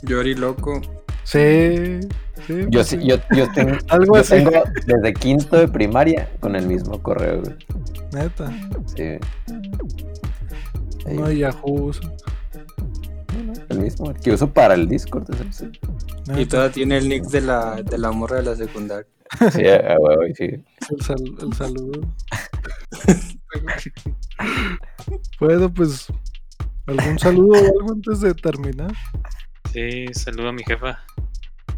[0.02, 0.80] Yori loco.
[1.24, 2.00] Sí,
[2.46, 2.54] sí.
[2.68, 3.06] Yo, pues sí- sí.
[3.06, 4.30] yo, yo tengo, Algo yo así.
[4.36, 4.50] tengo
[4.86, 7.56] desde quinto de primaria con el mismo correo, güey.
[8.12, 8.50] Neta.
[8.96, 9.18] Sí.
[11.06, 11.90] Ahí, No hay Yahoo.
[13.78, 15.30] El mismo, el que uso para el Discord.
[15.50, 18.56] es el- sí, Y todavía tiene el nick de la, de la morra de la
[18.56, 19.06] secundaria.
[19.52, 20.44] Sí, a huevo, sí.
[20.90, 22.00] El, sal- el saludo.
[25.40, 26.06] bueno, pues.
[26.86, 28.92] ¿Algún saludo o algo antes de terminar?
[29.72, 30.98] Sí, saludo a mi jefa.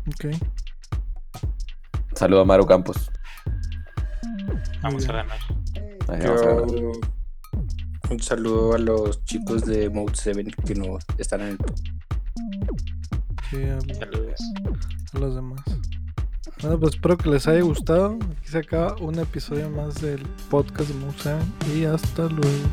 [0.07, 0.37] Ok.
[2.15, 3.11] Saludo a Maru Campos.
[4.83, 5.39] Vamos a ganar.
[6.09, 6.93] Ahí vamos a ver.
[8.11, 11.59] Un saludo a los chicos de Mode 7 que no están en el
[13.51, 14.41] Sí, a, Saludos.
[15.13, 15.61] a los demás.
[16.63, 18.17] Bueno, pues espero que les haya gustado.
[18.39, 21.37] Aquí se acaba un episodio más del podcast de Moose
[21.75, 22.69] y hasta luego.